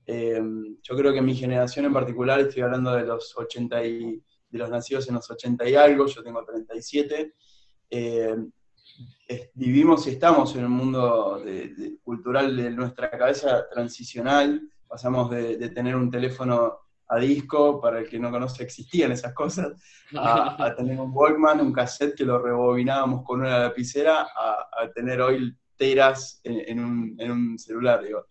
Eh, 0.06 0.42
yo 0.82 0.96
creo 0.96 1.14
que 1.14 1.22
mi 1.22 1.36
generación 1.36 1.86
en 1.86 1.94
particular, 1.94 2.40
estoy 2.40 2.64
hablando 2.64 2.92
de 2.94 3.06
los 3.06 3.34
80 3.38 3.86
y, 3.86 4.24
de 4.50 4.60
los 4.60 4.70
nacidos 4.70 5.08
en 5.08 5.16
los 5.16 5.30
80 5.30 5.70
y 5.70 5.76
algo, 5.76 6.06
yo 6.08 6.24
tengo 6.24 6.44
37, 6.44 7.34
eh, 7.90 8.36
vivimos 9.54 10.06
y 10.08 10.12
estamos 10.12 10.56
en 10.56 10.66
un 10.66 10.72
mundo 10.72 11.42
cultural 12.04 12.56
de 12.58 12.70
nuestra 12.72 13.10
cabeza 13.10 13.68
transicional, 13.70 14.62
pasamos 14.88 15.30
de 15.32 15.70
tener 15.70 15.96
un 15.96 16.12
teléfono 16.12 16.80
a 17.12 17.20
disco, 17.20 17.82
para 17.82 18.00
el 18.00 18.08
que 18.08 18.18
no 18.18 18.32
conoce, 18.32 18.64
existían 18.64 19.12
esas 19.12 19.34
cosas, 19.34 19.74
a, 20.16 20.74
tener 20.76 20.98
un 21.00 21.12
Walkman, 21.14 21.60
un 21.60 21.74
cassette 21.74 22.16
que 22.16 22.24
lo 22.24 22.42
rebobinábamos 22.42 23.24
con 23.26 23.42
una 23.42 23.60
lapicera, 23.60 24.22
a, 24.22 24.90
tener 24.96 25.20
hoy 25.22 25.54
teras 25.76 26.40
en, 26.44 26.80
un, 26.80 27.60
celular. 27.60 28.02
Digo. 28.02 28.26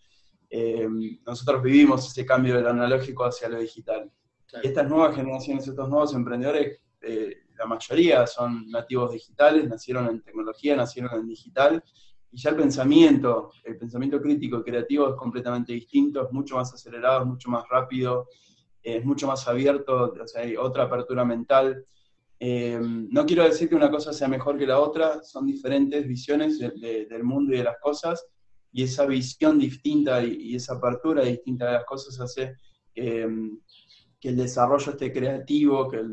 Eh, 0.48 0.88
nosotros 1.26 1.62
vivimos 1.62 2.08
ese 2.08 2.24
cambio 2.24 2.56
del 2.56 2.66
analógico 2.66 3.24
hacia 3.24 3.50
lo 3.50 3.58
digital. 3.58 4.10
Y 4.62 4.68
estas 4.68 4.88
nuevas 4.88 5.14
generaciones, 5.14 5.68
estos 5.68 5.88
nuevos 5.88 6.14
emprendedores, 6.14 6.80
eh, 7.02 7.36
la 7.58 7.66
mayoría 7.66 8.26
son 8.26 8.66
nativos 8.70 9.12
digitales, 9.12 9.68
nacieron 9.68 10.08
en 10.08 10.22
tecnología, 10.22 10.74
nacieron 10.74 11.20
en 11.20 11.28
digital, 11.28 11.84
y 12.32 12.40
ya 12.40 12.50
el 12.50 12.56
pensamiento, 12.56 13.50
el 13.64 13.76
pensamiento 13.76 14.20
crítico 14.22 14.60
y 14.60 14.62
creativo 14.62 15.10
es 15.10 15.16
completamente 15.16 15.74
distinto, 15.74 16.24
es 16.24 16.32
mucho 16.32 16.56
más 16.56 16.72
acelerado, 16.72 17.20
es 17.20 17.26
mucho 17.26 17.50
más 17.50 17.64
rápido, 17.68 18.28
es 18.82 19.04
mucho 19.04 19.26
más 19.26 19.46
abierto, 19.46 20.12
o 20.12 20.26
sea, 20.26 20.42
hay 20.42 20.56
otra 20.56 20.84
apertura 20.84 21.24
mental. 21.24 21.84
Eh, 22.38 22.78
no 22.80 23.26
quiero 23.26 23.44
decir 23.44 23.68
que 23.68 23.74
una 23.74 23.90
cosa 23.90 24.12
sea 24.12 24.28
mejor 24.28 24.58
que 24.58 24.66
la 24.66 24.80
otra, 24.80 25.22
son 25.22 25.46
diferentes 25.46 26.06
visiones 26.06 26.58
del 26.58 27.24
mundo 27.24 27.54
y 27.54 27.58
de 27.58 27.64
las 27.64 27.78
cosas, 27.80 28.26
y 28.72 28.84
esa 28.84 29.04
visión 29.06 29.58
distinta 29.58 30.22
y, 30.22 30.54
esa 30.54 30.74
apertura 30.74 31.22
distinta 31.24 31.66
de 31.66 31.72
las 31.72 31.84
cosas 31.84 32.18
hace 32.20 32.56
que 34.20 34.28
el 34.28 34.36
desarrollo 34.36 34.92
esté 34.92 35.12
creativo, 35.12 35.88
que, 35.88 36.04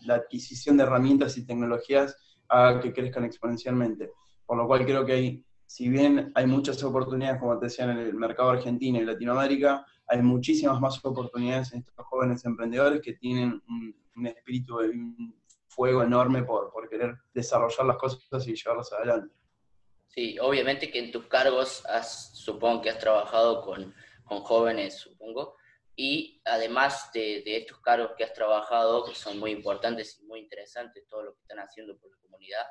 la 0.00 0.16
adquisición 0.16 0.76
de 0.76 0.82
herramientas 0.82 1.36
y 1.38 1.46
tecnologías 1.46 2.16
haga 2.48 2.80
que 2.80 2.92
crezcan 2.92 3.24
exponencialmente. 3.24 4.10
Por 4.44 4.58
lo 4.58 4.66
cual 4.66 4.84
creo 4.84 5.06
que 5.06 5.12
hay, 5.12 5.44
si 5.66 5.88
bien 5.88 6.30
hay 6.34 6.46
muchas 6.46 6.82
oportunidades, 6.84 7.40
como 7.40 7.58
te 7.58 7.66
decía, 7.66 7.86
en 7.86 7.98
el 7.98 8.14
mercado 8.14 8.50
argentino 8.50 9.00
y 9.00 9.04
Latinoamérica, 9.04 9.86
hay 10.12 10.20
muchísimas 10.20 10.78
más 10.78 11.02
oportunidades 11.02 11.72
en 11.72 11.80
estos 11.80 12.06
jóvenes 12.06 12.44
emprendedores 12.44 13.00
que 13.00 13.14
tienen 13.14 13.62
un, 13.66 14.26
espíritu 14.26 14.76
de 14.76 14.90
un 14.90 15.42
fuego 15.66 16.02
enorme 16.02 16.42
por, 16.42 16.70
por, 16.70 16.86
querer 16.86 17.14
desarrollar 17.32 17.86
las 17.86 17.96
cosas 17.96 18.46
y 18.46 18.54
llevarlas 18.54 18.92
adelante. 18.92 19.34
Sí, 20.08 20.38
obviamente 20.38 20.90
que 20.90 20.98
en 20.98 21.10
tus 21.10 21.26
cargos 21.28 21.82
has, 21.86 22.36
supongo 22.36 22.82
que 22.82 22.90
has 22.90 22.98
trabajado 22.98 23.62
con, 23.62 23.94
con 24.24 24.40
jóvenes, 24.42 24.98
supongo, 24.98 25.56
y 25.96 26.42
además 26.44 27.10
de, 27.14 27.42
de, 27.42 27.56
estos 27.56 27.80
cargos 27.80 28.10
que 28.18 28.24
has 28.24 28.34
trabajado, 28.34 29.06
que 29.06 29.14
son 29.14 29.38
muy 29.38 29.50
importantes 29.50 30.20
y 30.20 30.26
muy 30.26 30.40
interesantes, 30.40 31.06
todo 31.08 31.22
lo 31.22 31.34
que 31.34 31.40
están 31.40 31.58
haciendo 31.58 31.96
por 31.98 32.10
la 32.10 32.18
comunidad, 32.18 32.66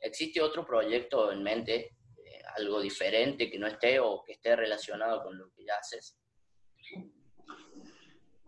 ¿existe 0.00 0.40
otro 0.40 0.64
proyecto 0.64 1.32
en 1.32 1.42
mente, 1.42 1.96
eh, 2.24 2.42
algo 2.56 2.80
diferente 2.80 3.50
que 3.50 3.58
no 3.58 3.66
esté 3.66 3.98
o 3.98 4.22
que 4.22 4.34
esté 4.34 4.54
relacionado 4.54 5.24
con 5.24 5.36
lo 5.36 5.50
que 5.50 5.64
ya 5.64 5.74
haces? 5.80 6.16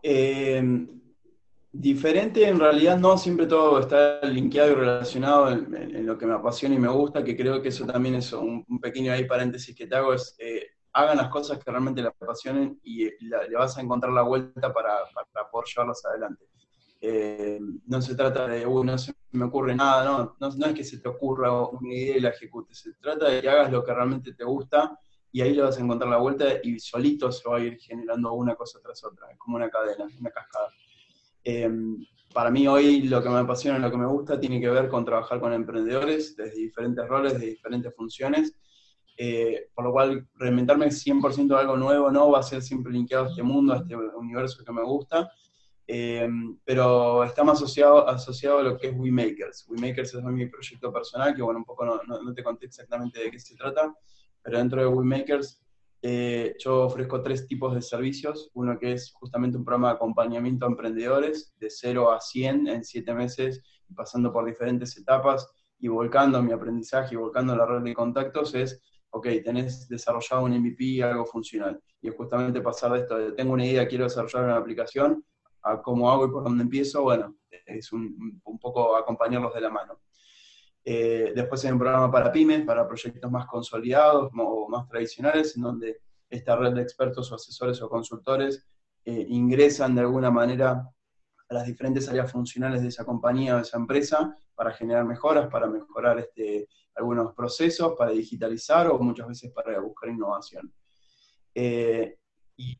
Eh, 0.01 0.87
diferente 1.71 2.47
en 2.47 2.59
realidad 2.59 2.97
no, 2.97 3.17
siempre 3.17 3.45
todo 3.45 3.79
está 3.79 4.21
linkeado 4.25 4.71
y 4.71 4.75
relacionado 4.75 5.51
en, 5.51 6.05
lo 6.05 6.17
que 6.17 6.25
me 6.25 6.33
apasiona 6.33 6.75
y 6.75 6.79
me 6.79 6.87
gusta, 6.87 7.23
que 7.23 7.37
creo 7.37 7.61
que 7.61 7.69
eso 7.69 7.85
también 7.85 8.15
es 8.15 8.33
un, 8.33 8.65
pequeño 8.81 9.11
ahí 9.11 9.25
paréntesis 9.25 9.75
que 9.75 9.87
te 9.87 9.95
hago, 9.95 10.13
es 10.13 10.35
eh, 10.39 10.67
hagan 10.93 11.17
las 11.17 11.29
cosas 11.29 11.59
que 11.59 11.69
realmente 11.69 12.01
les 12.01 12.11
apasionen 12.11 12.79
y 12.83 13.05
le 13.23 13.55
vas 13.55 13.77
a 13.77 13.81
encontrar 13.81 14.11
la 14.11 14.23
vuelta 14.23 14.73
para, 14.73 14.97
para 15.13 15.49
poder 15.49 15.67
llevarlas 15.67 16.03
adelante. 16.05 16.45
Eh, 17.01 17.59
no 17.85 18.01
se 18.01 18.15
trata 18.15 18.47
de, 18.47 18.65
uy, 18.65 18.85
no 18.85 18.97
se 18.97 19.13
me 19.31 19.45
ocurre 19.45 19.73
nada, 19.73 20.03
no, 20.03 20.35
no, 20.39 20.65
es 20.65 20.73
que 20.73 20.83
se 20.83 20.99
te 20.99 21.07
ocurra 21.07 21.67
una 21.67 21.93
idea 21.93 22.17
y 22.17 22.19
la 22.19 22.29
ejecutes, 22.29 22.79
se 22.79 22.93
trata 22.95 23.29
de 23.29 23.41
que 23.41 23.49
hagas 23.49 23.71
lo 23.71 23.83
que 23.83 23.93
realmente 23.93 24.33
te 24.33 24.43
gusta 24.43 24.99
y 25.31 25.41
ahí 25.41 25.53
le 25.53 25.61
vas 25.61 25.77
a 25.77 25.81
encontrar 25.81 26.09
la 26.09 26.17
vuelta 26.17 26.45
y 26.63 26.79
solito 26.79 27.31
se 27.31 27.47
va 27.47 27.57
a 27.57 27.61
ir 27.61 27.77
generando 27.79 28.33
una 28.33 28.55
cosa 28.55 28.79
tras 28.81 29.03
otra, 29.03 29.31
es 29.31 29.37
como 29.37 29.57
una 29.57 29.69
cadena, 29.69 30.07
una 30.19 30.31
cascada. 30.31 30.69
Eh, 31.43 31.69
para 32.33 32.51
mí 32.51 32.67
hoy 32.67 33.01
lo 33.03 33.23
que 33.23 33.29
me 33.29 33.39
apasiona, 33.39 33.79
lo 33.79 33.89
que 33.89 33.97
me 33.97 34.05
gusta, 34.05 34.39
tiene 34.39 34.59
que 34.59 34.69
ver 34.69 34.87
con 34.87 35.03
trabajar 35.03 35.39
con 35.39 35.53
emprendedores 35.53 36.35
desde 36.35 36.55
diferentes 36.55 37.07
roles, 37.07 37.39
de 37.39 37.47
diferentes 37.47 37.95
funciones, 37.95 38.55
eh, 39.17 39.69
por 39.73 39.85
lo 39.85 39.91
cual 39.91 40.27
reinventarme 40.35 40.91
100% 40.91 41.47
de 41.47 41.59
algo 41.59 41.75
nuevo 41.75 42.11
no 42.11 42.31
va 42.31 42.39
a 42.39 42.43
ser 42.43 42.61
siempre 42.61 42.91
linkeado 42.91 43.25
a 43.25 43.29
este 43.29 43.43
mundo, 43.43 43.73
a 43.73 43.77
este 43.77 43.95
universo 43.95 44.63
que 44.63 44.71
me 44.71 44.83
gusta, 44.83 45.29
eh, 45.87 46.29
pero 46.63 47.23
está 47.23 47.43
más 47.43 47.57
asociado, 47.57 48.07
asociado 48.07 48.59
a 48.59 48.63
lo 48.63 48.77
que 48.77 48.87
es 48.87 48.93
WeMakers. 48.95 49.65
WeMakers 49.69 50.13
es 50.13 50.23
mi 50.23 50.45
proyecto 50.45 50.93
personal, 50.93 51.35
que 51.35 51.41
bueno, 51.41 51.59
un 51.59 51.65
poco 51.65 51.83
no, 51.83 51.99
no, 52.03 52.33
te 52.33 52.43
conté 52.43 52.67
exactamente 52.67 53.19
de 53.19 53.31
qué 53.31 53.39
se 53.39 53.55
trata, 53.55 53.91
pero 54.41 54.57
dentro 54.57 54.81
de 54.81 54.87
WeMakers 54.87 55.61
eh, 56.01 56.55
yo 56.59 56.83
ofrezco 56.83 57.21
tres 57.21 57.45
tipos 57.47 57.75
de 57.75 57.81
servicios. 57.81 58.49
Uno 58.53 58.77
que 58.79 58.93
es 58.93 59.11
justamente 59.13 59.57
un 59.57 59.65
programa 59.65 59.89
de 59.89 59.95
acompañamiento 59.95 60.65
a 60.65 60.69
emprendedores 60.69 61.53
de 61.57 61.69
0 61.69 62.11
a 62.11 62.21
100 62.21 62.67
en 62.67 62.83
7 62.83 63.13
meses, 63.13 63.61
pasando 63.95 64.31
por 64.31 64.45
diferentes 64.45 64.95
etapas 64.97 65.47
y 65.79 65.87
volcando 65.87 66.41
mi 66.41 66.51
aprendizaje 66.51 67.15
y 67.15 67.17
volcando 67.17 67.55
la 67.55 67.65
red 67.65 67.81
de 67.81 67.93
contactos 67.93 68.53
es, 68.55 68.81
ok, 69.11 69.27
tenés 69.43 69.87
desarrollado 69.87 70.43
un 70.43 70.57
MVP, 70.57 71.03
algo 71.03 71.25
funcional. 71.25 71.81
Y 72.01 72.09
es 72.09 72.15
justamente 72.15 72.61
pasar 72.61 72.93
de 72.93 72.99
esto 72.99 73.17
de 73.17 73.31
tengo 73.33 73.53
una 73.53 73.65
idea, 73.65 73.87
quiero 73.87 74.05
desarrollar 74.05 74.43
una 74.43 74.57
aplicación, 74.57 75.23
a 75.61 75.81
cómo 75.81 76.09
hago 76.09 76.25
y 76.25 76.31
por 76.31 76.43
dónde 76.43 76.63
empiezo, 76.63 77.03
bueno, 77.03 77.35
es 77.65 77.91
un, 77.91 78.41
poco 78.61 78.95
acompañarlos 78.95 79.53
de 79.53 79.61
la 79.61 79.69
mano. 79.69 79.99
Eh, 80.83 81.33
después 81.35 81.63
hay 81.65 81.71
un 81.71 81.79
programa 81.79 82.11
para 82.11 82.31
pymes, 82.31 82.65
para 82.65 82.87
proyectos 82.87 83.29
más 83.31 83.45
consolidados 83.45 84.31
o 84.37 84.67
más 84.69 84.87
tradicionales, 84.87 85.55
en 85.55 85.63
donde 85.63 86.01
esta 86.29 86.55
red 86.55 86.73
de 86.73 86.81
expertos 86.81 87.31
o 87.31 87.35
asesores 87.35 87.81
o 87.81 87.89
consultores 87.89 88.65
eh, 89.05 89.25
ingresan 89.29 89.95
de 89.95 90.01
alguna 90.01 90.31
manera 90.31 90.87
a 91.49 91.53
las 91.53 91.65
diferentes 91.65 92.07
áreas 92.07 92.31
funcionales 92.31 92.81
de 92.81 92.89
esa 92.89 93.05
compañía 93.05 93.53
o 93.53 93.57
de 93.57 93.63
esa 93.63 93.77
empresa 93.77 94.35
para 94.53 94.71
generar 94.71 95.05
mejoras, 95.05 95.47
para 95.47 95.67
mejorar 95.67 96.19
este, 96.19 96.67
algunos 96.95 97.33
procesos, 97.33 97.95
para 97.97 98.11
digitalizar 98.11 98.87
o 98.87 98.99
muchas 98.99 99.27
veces 99.27 99.51
para 99.51 99.79
buscar 99.79 100.09
innovación. 100.09 100.71
Eh, 101.55 102.17
y, 102.55 102.77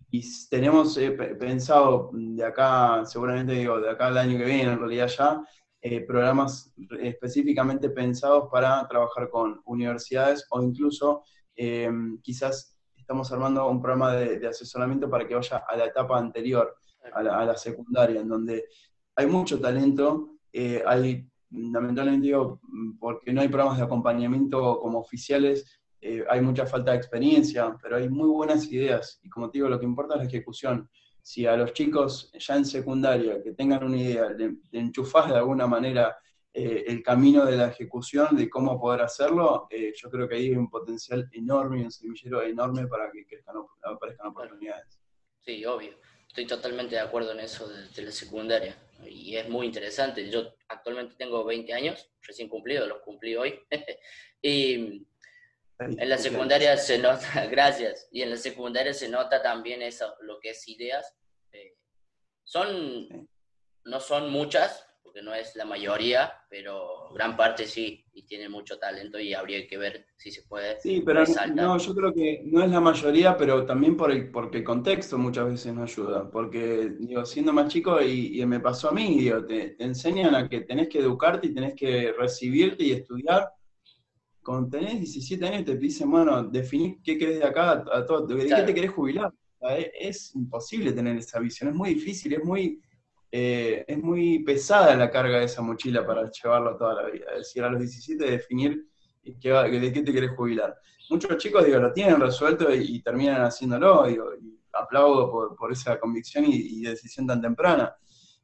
tenemos 0.49 0.99
pensado 1.39 2.11
de 2.13 2.43
acá, 2.43 3.05
seguramente 3.05 3.53
digo, 3.53 3.79
de 3.79 3.89
acá 3.89 4.07
al 4.07 4.17
año 4.17 4.37
que 4.37 4.43
viene, 4.43 4.73
en 4.73 4.79
realidad 4.79 5.07
ya, 5.07 5.41
eh, 5.81 6.01
programas 6.01 6.73
específicamente 7.01 7.89
pensados 7.89 8.49
para 8.51 8.87
trabajar 8.87 9.29
con 9.29 9.61
universidades 9.65 10.45
o 10.51 10.61
incluso 10.61 11.23
eh, 11.55 11.89
quizás 12.21 12.77
estamos 12.97 13.31
armando 13.31 13.67
un 13.67 13.81
programa 13.81 14.13
de, 14.13 14.47
asesoramiento 14.47 15.09
para 15.09 15.27
que 15.27 15.35
vaya 15.35 15.63
a 15.67 15.77
la 15.77 15.85
etapa 15.85 16.17
anterior, 16.17 16.75
a 17.13 17.23
la, 17.23 17.57
secundaria, 17.57 18.21
en 18.21 18.27
donde 18.27 18.65
hay 19.15 19.25
mucho 19.25 19.59
talento, 19.59 20.37
hay, 20.85 21.27
lamentablemente 21.49 22.27
digo, 22.27 22.61
porque 22.99 23.33
no 23.33 23.41
hay 23.41 23.47
programas 23.47 23.79
de 23.79 23.85
acompañamiento 23.85 24.79
como 24.79 24.99
oficiales, 24.99 25.79
eh, 26.01 26.23
hay 26.29 26.41
mucha 26.41 26.65
falta 26.65 26.91
de 26.91 26.97
experiencia, 26.97 27.75
pero 27.81 27.97
hay 27.97 28.07
muy 28.09 28.29
buenas 28.29 28.71
ideas 28.71 29.19
y 29.21 29.29
como 29.29 29.49
te 29.49 29.57
digo, 29.57 29.67
lo 29.67 29.79
que 29.79 29.85
importa 29.85 30.15
es 30.15 30.21
la 30.21 30.27
ejecución. 30.27 30.89
Si 31.29 31.45
a 31.45 31.55
los 31.55 31.73
chicos 31.73 32.31
ya 32.39 32.55
en 32.55 32.65
secundaria 32.65 33.39
que 33.43 33.51
tengan 33.51 33.83
una 33.83 33.97
idea, 33.97 34.29
de, 34.29 34.55
enchufar 34.71 35.31
de 35.31 35.37
alguna 35.37 35.67
manera 35.67 36.17
eh, 36.51 36.85
el 36.87 37.03
camino 37.03 37.45
de 37.45 37.55
la 37.55 37.67
ejecución, 37.67 38.35
de 38.35 38.49
cómo 38.49 38.81
poder 38.81 39.01
hacerlo, 39.01 39.67
eh, 39.69 39.93
yo 39.95 40.09
creo 40.09 40.27
que 40.27 40.37
ahí 40.37 40.45
hay 40.47 40.55
un 40.55 40.71
potencial 40.71 41.29
enorme 41.31 41.81
y 41.81 41.83
un 41.83 41.91
semillero 41.91 42.41
enorme 42.41 42.87
para 42.87 43.11
que 43.11 43.27
crezcan, 43.27 43.57
aparezcan 43.83 44.25
oportunidades. 44.25 44.99
Sí, 45.41 45.63
obvio. 45.65 45.99
Estoy 46.27 46.47
totalmente 46.47 46.95
de 46.95 47.01
acuerdo 47.01 47.33
en 47.33 47.41
eso 47.41 47.67
de, 47.67 47.87
de 47.89 48.01
la 48.01 48.11
secundaria 48.11 48.75
y 49.05 49.35
es 49.35 49.47
muy 49.47 49.67
interesante. 49.67 50.31
Yo 50.31 50.55
actualmente 50.67 51.13
tengo 51.15 51.45
20 51.45 51.71
años, 51.73 52.09
recién 52.23 52.49
cumplido, 52.49 52.87
los 52.87 53.01
cumplí 53.01 53.35
hoy. 53.35 53.59
y 54.41 55.05
en 55.79 56.09
la 56.09 56.17
secundaria 56.17 56.75
se 56.77 56.97
nota, 56.99 57.45
gracias, 57.51 58.07
y 58.11 58.21
en 58.21 58.31
la 58.31 58.37
secundaria 58.37 58.93
se 58.93 59.09
nota 59.09 59.41
también 59.41 59.81
eso, 59.81 60.13
lo 60.21 60.39
que 60.39 60.51
es 60.51 60.67
ideas. 60.67 61.15
Eh, 61.51 61.75
son, 62.43 63.29
no 63.85 63.99
son 63.99 64.29
muchas, 64.29 64.85
porque 65.01 65.21
no 65.21 65.33
es 65.33 65.55
la 65.55 65.65
mayoría, 65.65 66.33
pero 66.49 67.09
gran 67.13 67.37
parte 67.37 67.65
sí, 67.65 68.05
y 68.13 68.23
tiene 68.23 68.49
mucho 68.49 68.77
talento 68.77 69.17
y 69.19 69.33
habría 69.33 69.65
que 69.65 69.77
ver 69.77 70.07
si 70.17 70.31
se 70.31 70.43
puede. 70.43 70.79
Sí, 70.81 71.01
pero 71.03 71.23
no, 71.55 71.77
yo 71.77 71.95
creo 71.95 72.13
que 72.13 72.41
no 72.45 72.61
es 72.63 72.69
la 72.69 72.81
mayoría, 72.81 73.37
pero 73.37 73.65
también 73.65 73.95
por 73.95 74.11
el, 74.11 74.29
porque 74.29 74.57
el 74.59 74.63
contexto 74.63 75.17
muchas 75.17 75.49
veces 75.49 75.73
no 75.73 75.83
ayuda, 75.83 76.29
porque 76.29 76.91
digo, 76.99 77.25
siendo 77.25 77.53
más 77.53 77.71
chico, 77.71 78.01
y, 78.01 78.45
me 78.45 78.59
pasó 78.59 78.89
a 78.89 78.91
mí, 78.91 79.17
digo, 79.17 79.45
te, 79.45 79.69
te 79.69 79.83
enseñan 79.85 80.35
a 80.35 80.49
que 80.49 80.61
tenés 80.61 80.89
que 80.89 80.99
educarte 80.99 81.47
y 81.47 81.53
tenés 81.53 81.73
que 81.73 82.13
recibirte 82.17 82.83
y 82.83 82.91
estudiar 82.91 83.49
cuando 84.43 84.69
tenés 84.69 84.99
17 84.99 85.47
años 85.47 85.65
te 85.65 85.75
dicen, 85.75 86.09
bueno, 86.09 86.43
definir 86.43 86.97
qué 87.03 87.17
querés 87.17 87.39
de 87.39 87.45
acá 87.45 87.83
a 87.91 88.05
todo, 88.05 88.25
¿de 88.25 88.45
qué 88.45 88.63
te 88.63 88.73
querés 88.73 88.91
jubilar? 88.91 89.33
Es, 89.99 90.33
imposible 90.35 90.93
tener 90.93 91.17
esa 91.17 91.39
visión, 91.39 91.69
es 91.69 91.75
muy 91.75 91.93
difícil, 91.95 92.33
es 92.33 92.43
muy, 92.43 92.81
eh, 93.31 93.83
es 93.87 93.97
muy 93.97 94.39
pesada 94.39 94.95
la 94.95 95.11
carga 95.11 95.39
de 95.39 95.45
esa 95.45 95.61
mochila 95.61 96.05
para 96.05 96.29
llevarlo 96.31 96.77
toda 96.77 97.03
la 97.03 97.09
vida. 97.09 97.25
Es 97.31 97.39
decir, 97.39 97.63
a 97.63 97.69
los 97.69 97.79
17 97.79 98.23
definir 98.23 98.89
de 99.23 99.91
qué 99.93 100.01
te 100.01 100.13
querés 100.13 100.31
jubilar. 100.31 100.75
Muchos 101.09 101.37
chicos, 101.37 101.65
digo, 101.65 101.79
lo 101.79 101.91
tienen 101.91 102.19
resuelto 102.19 102.73
y, 102.73 103.01
terminan 103.01 103.41
haciéndolo, 103.41 104.05
digo, 104.05 104.33
y 104.35 104.59
aplaudo 104.73 105.55
por, 105.57 105.71
esa 105.71 105.99
convicción 105.99 106.45
y, 106.47 106.81
decisión 106.81 107.27
tan 107.27 107.41
temprana. 107.41 107.95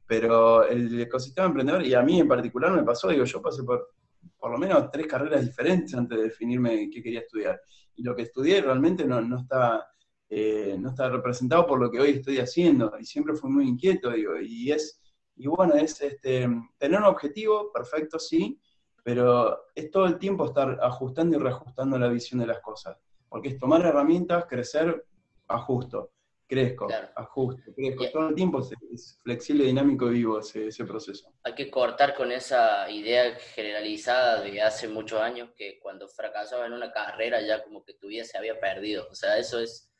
Pero 0.06 0.64
el 0.64 1.00
ecosistema 1.00 1.46
emprendedor, 1.46 1.84
y 1.84 1.94
a 1.94 2.02
mí 2.02 2.20
en 2.20 2.28
particular 2.28 2.72
me 2.72 2.82
pasó, 2.82 3.08
digo, 3.08 3.24
yo 3.24 3.40
pasé 3.40 3.62
por 3.62 3.92
por 4.46 4.52
lo 4.52 4.58
menos 4.58 4.92
tres 4.92 5.08
carreras 5.08 5.44
diferentes 5.44 5.92
antes 5.92 6.16
de 6.16 6.22
definirme 6.22 6.88
qué 6.88 7.02
quería 7.02 7.18
estudiar. 7.18 7.60
Y 7.96 8.04
lo 8.04 8.14
que 8.14 8.22
estudié 8.22 8.62
realmente 8.62 9.04
no, 9.04 9.20
no, 9.20 9.40
está, 9.40 9.88
eh, 10.28 10.76
no 10.78 10.90
está 10.90 11.08
representado 11.08 11.66
por 11.66 11.80
lo 11.80 11.90
que 11.90 11.98
hoy 11.98 12.10
estoy 12.10 12.38
haciendo. 12.38 12.92
Y 12.96 13.04
siempre 13.04 13.34
fui 13.34 13.50
muy 13.50 13.66
inquieto, 13.66 14.08
digo, 14.08 14.40
y 14.40 14.70
es, 14.70 15.02
y 15.34 15.48
bueno, 15.48 15.74
es 15.74 16.00
este, 16.00 16.48
tener 16.78 17.00
un 17.00 17.06
objetivo, 17.06 17.72
perfecto, 17.72 18.20
sí, 18.20 18.60
pero 19.02 19.64
es 19.74 19.90
todo 19.90 20.06
el 20.06 20.16
tiempo 20.16 20.44
estar 20.44 20.78
ajustando 20.80 21.36
y 21.36 21.40
reajustando 21.40 21.98
la 21.98 22.06
visión 22.06 22.38
de 22.38 22.46
las 22.46 22.60
cosas. 22.60 22.96
Porque 23.28 23.48
es 23.48 23.58
tomar 23.58 23.84
herramientas, 23.84 24.46
crecer, 24.46 25.08
ajusto 25.48 26.12
crezco, 26.46 26.88
ajusto, 27.14 27.72
crezco. 27.74 28.04
Todo 28.12 28.28
el 28.28 28.34
tiempo 28.34 28.60
es, 28.60 29.18
flexible, 29.22 29.64
dinámico 29.64 30.06
y 30.10 30.14
vivo 30.14 30.38
ese, 30.38 30.68
ese, 30.68 30.84
proceso. 30.84 31.32
Hay 31.42 31.54
que 31.54 31.70
cortar 31.70 32.14
con 32.14 32.32
esa 32.32 32.88
idea 32.90 33.34
generalizada 33.54 34.42
de 34.42 34.60
hace 34.62 34.88
muchos 34.88 35.20
años 35.20 35.50
que 35.56 35.78
cuando 35.80 36.08
fracasaba 36.08 36.66
en 36.66 36.72
una 36.72 36.92
carrera 36.92 37.40
ya 37.40 37.62
como 37.62 37.84
que 37.84 37.94
tu 37.94 38.08
vida 38.08 38.24
se 38.24 38.38
había 38.38 38.58
perdido. 38.58 39.06
O 39.10 39.14
sea, 39.14 39.38
eso 39.38 39.60
es, 39.60 39.90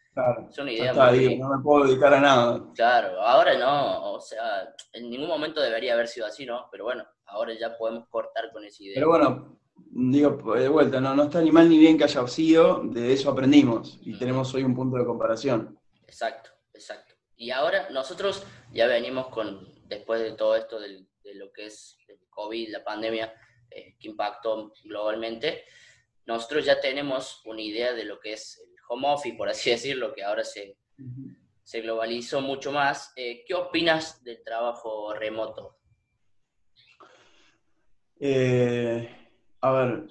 una 0.58 0.72
idea 0.72 0.94
muy... 0.94 1.38
no 1.38 1.48
me 1.56 1.62
puedo 1.62 1.84
dedicar 1.84 2.14
a 2.14 2.20
nada. 2.20 2.62
Claro, 2.74 3.20
ahora 3.20 3.58
no, 3.58 4.14
o 4.14 4.20
sea, 4.20 4.74
en 4.92 5.10
ningún 5.10 5.28
momento 5.28 5.60
debería 5.60 5.92
haber 5.92 6.08
sido 6.08 6.26
así, 6.26 6.46
¿no? 6.46 6.68
Pero 6.70 6.84
bueno, 6.84 7.04
ahora 7.26 7.52
ya 7.58 7.76
podemos 7.76 8.08
cortar 8.08 8.50
con 8.52 8.64
esa 8.64 8.82
idea. 8.82 8.94
Pero 8.94 9.08
bueno, 9.08 9.58
digo, 9.90 10.54
de 10.54 10.68
vuelta, 10.68 11.00
no, 11.00 11.14
no 11.14 11.24
está 11.24 11.42
ni 11.42 11.50
mal 11.50 11.68
ni 11.68 11.78
bien 11.78 11.98
que 11.98 12.04
haya 12.04 12.26
sido, 12.28 12.82
de 12.84 13.12
eso 13.12 13.30
aprendimos 13.30 13.98
y 14.02 14.18
tenemos 14.18 14.54
hoy 14.54 14.64
un 14.64 14.74
punto 14.74 14.96
de 14.96 15.04
comparación. 15.04 15.78
Exacto, 16.06 16.50
exacto. 16.72 17.14
Y 17.36 17.50
ahora 17.50 17.90
nosotros 17.90 18.46
ya 18.72 18.86
venimos 18.86 19.28
con, 19.28 19.68
después 19.88 20.20
de 20.22 20.32
todo 20.32 20.56
esto 20.56 20.80
de 20.80 21.06
lo 21.34 21.52
que 21.52 21.66
es 21.66 21.98
el 22.08 22.18
COVID, 22.30 22.70
la 22.70 22.84
pandemia 22.84 23.34
eh, 23.70 23.96
que 23.98 24.08
impactó 24.08 24.72
globalmente, 24.84 25.64
nosotros 26.26 26.64
ya 26.64 26.80
tenemos 26.80 27.42
una 27.44 27.60
idea 27.60 27.92
de 27.92 28.04
lo 28.04 28.18
que 28.20 28.32
es 28.32 28.58
el 28.58 28.74
home 28.88 29.08
office, 29.08 29.36
por 29.36 29.48
así 29.48 29.70
decirlo, 29.76 30.14
que 30.14 30.24
ahora 30.24 30.44
se, 30.44 30.78
se 31.62 31.80
globalizó 31.80 32.40
mucho 32.40 32.72
más. 32.72 33.12
Eh, 33.16 33.44
¿Qué 33.46 33.54
opinas 33.54 34.22
del 34.24 34.42
trabajo 34.42 35.14
remoto? 35.14 35.76
Eh, 38.18 39.08
a 39.60 39.72
ver, 39.72 40.08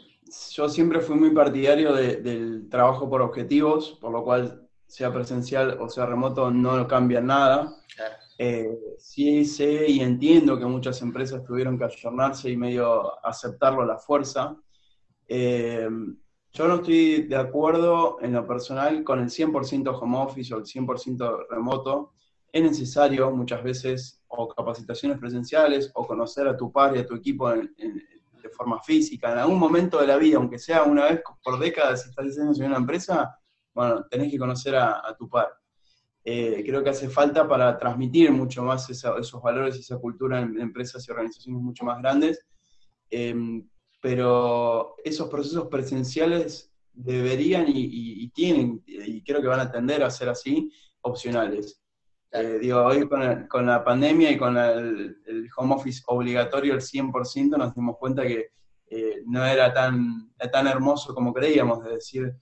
yo 0.51 0.69
siempre 0.69 0.99
fui 0.99 1.15
muy 1.15 1.31
partidario 1.31 1.93
del 1.93 2.69
trabajo 2.69 3.09
por 3.09 3.21
objetivos, 3.21 3.97
por 3.99 4.11
lo 4.11 4.23
cual 4.23 4.64
sea 4.87 5.11
presencial 5.11 5.77
o 5.79 5.89
sea 5.89 6.05
remoto 6.05 6.51
no 6.51 6.87
cambia 6.87 7.21
nada. 7.21 7.75
Eh, 8.37 8.77
sí 8.97 9.45
sé 9.45 9.89
y 9.89 10.01
entiendo 10.01 10.59
que 10.59 10.65
muchas 10.65 11.01
empresas 11.01 11.43
tuvieron 11.43 11.77
que 11.77 11.85
ayornarse 11.85 12.49
y 12.49 12.57
medio 12.57 13.25
aceptarlo 13.25 13.81
a 13.81 13.85
la 13.85 13.97
fuerza. 13.97 14.55
Eh, 15.27 15.87
yo 16.51 16.67
no 16.67 16.75
estoy 16.75 17.23
de 17.23 17.35
acuerdo 17.35 18.17
en 18.21 18.33
lo 18.33 18.47
personal 18.47 19.03
con 19.03 19.19
el 19.19 19.29
100% 19.29 19.99
home 20.01 20.17
office 20.17 20.53
o 20.53 20.57
el 20.57 20.65
100% 20.65 21.47
remoto. 21.49 22.13
Es 22.51 22.63
necesario 22.63 23.29
muchas 23.31 23.61
veces 23.63 24.21
o 24.27 24.47
capacitaciones 24.47 25.17
presenciales 25.17 25.91
o 25.93 26.07
conocer 26.07 26.47
a 26.47 26.55
tu 26.55 26.71
par 26.71 26.95
y 26.95 26.99
a 26.99 27.05
tu 27.05 27.15
equipo 27.15 27.49
de 27.49 28.49
forma 28.55 28.81
física. 28.81 29.31
En 29.31 29.39
algún 29.39 29.59
momento 29.59 29.99
de 29.99 30.07
la 30.07 30.17
vida, 30.17 30.37
aunque 30.37 30.59
sea 30.59 30.83
una 30.83 31.05
vez 31.05 31.21
por 31.43 31.59
décadas, 31.59 32.03
si 32.03 32.09
estás 32.09 32.25
diseñando 32.25 32.57
en 32.59 32.67
una 32.67 32.77
empresa, 32.77 33.37
bueno, 33.75 34.05
tenés 34.09 34.31
que 34.31 34.39
conocer 34.39 34.75
a, 34.75 35.15
tu 35.19 35.29
par. 35.29 35.49
Eh, 36.23 36.63
creo 36.65 36.83
que 36.83 36.89
hace 36.89 37.09
falta 37.09 37.47
para 37.47 37.77
transmitir 37.77 38.31
mucho 38.31 38.63
más 38.63 38.89
esos 38.89 39.41
valores 39.43 39.75
y 39.75 39.81
esa 39.81 39.99
cultura 39.99 40.39
en, 40.39 40.59
empresas 40.59 41.07
y 41.07 41.11
organizaciones 41.11 41.61
mucho 41.61 41.83
más 41.83 41.99
grandes. 42.01 42.39
Em, 43.09 43.67
pero 44.01 44.95
esos 45.03 45.29
procesos 45.29 45.67
presenciales 45.67 46.71
deberían 46.93 47.65
y, 47.67 48.29
tienen, 48.29 48.81
y 48.87 49.21
creo 49.23 49.41
que 49.41 49.47
van 49.47 49.59
a 49.59 49.71
tender 49.71 50.03
a 50.03 50.09
ser 50.09 50.29
así, 50.29 50.71
opcionales. 51.01 51.81
Eh, 52.31 52.59
digo, 52.61 52.81
hoy 52.83 53.07
con, 53.07 53.65
la 53.65 53.83
pandemia 53.83 54.31
y 54.31 54.37
con 54.37 54.57
el, 54.57 55.17
home 55.57 55.75
office 55.75 56.01
obligatorio 56.07 56.73
al 56.73 56.81
100%, 56.81 57.57
nos 57.57 57.75
dimos 57.75 57.97
cuenta 57.97 58.23
que 58.23 58.51
eh, 58.87 59.23
no 59.25 59.45
era 59.45 59.73
tan, 59.73 60.31
tan 60.51 60.67
hermoso 60.67 61.13
como 61.13 61.33
creíamos, 61.33 61.83
de 61.83 61.93
decir, 61.93 62.35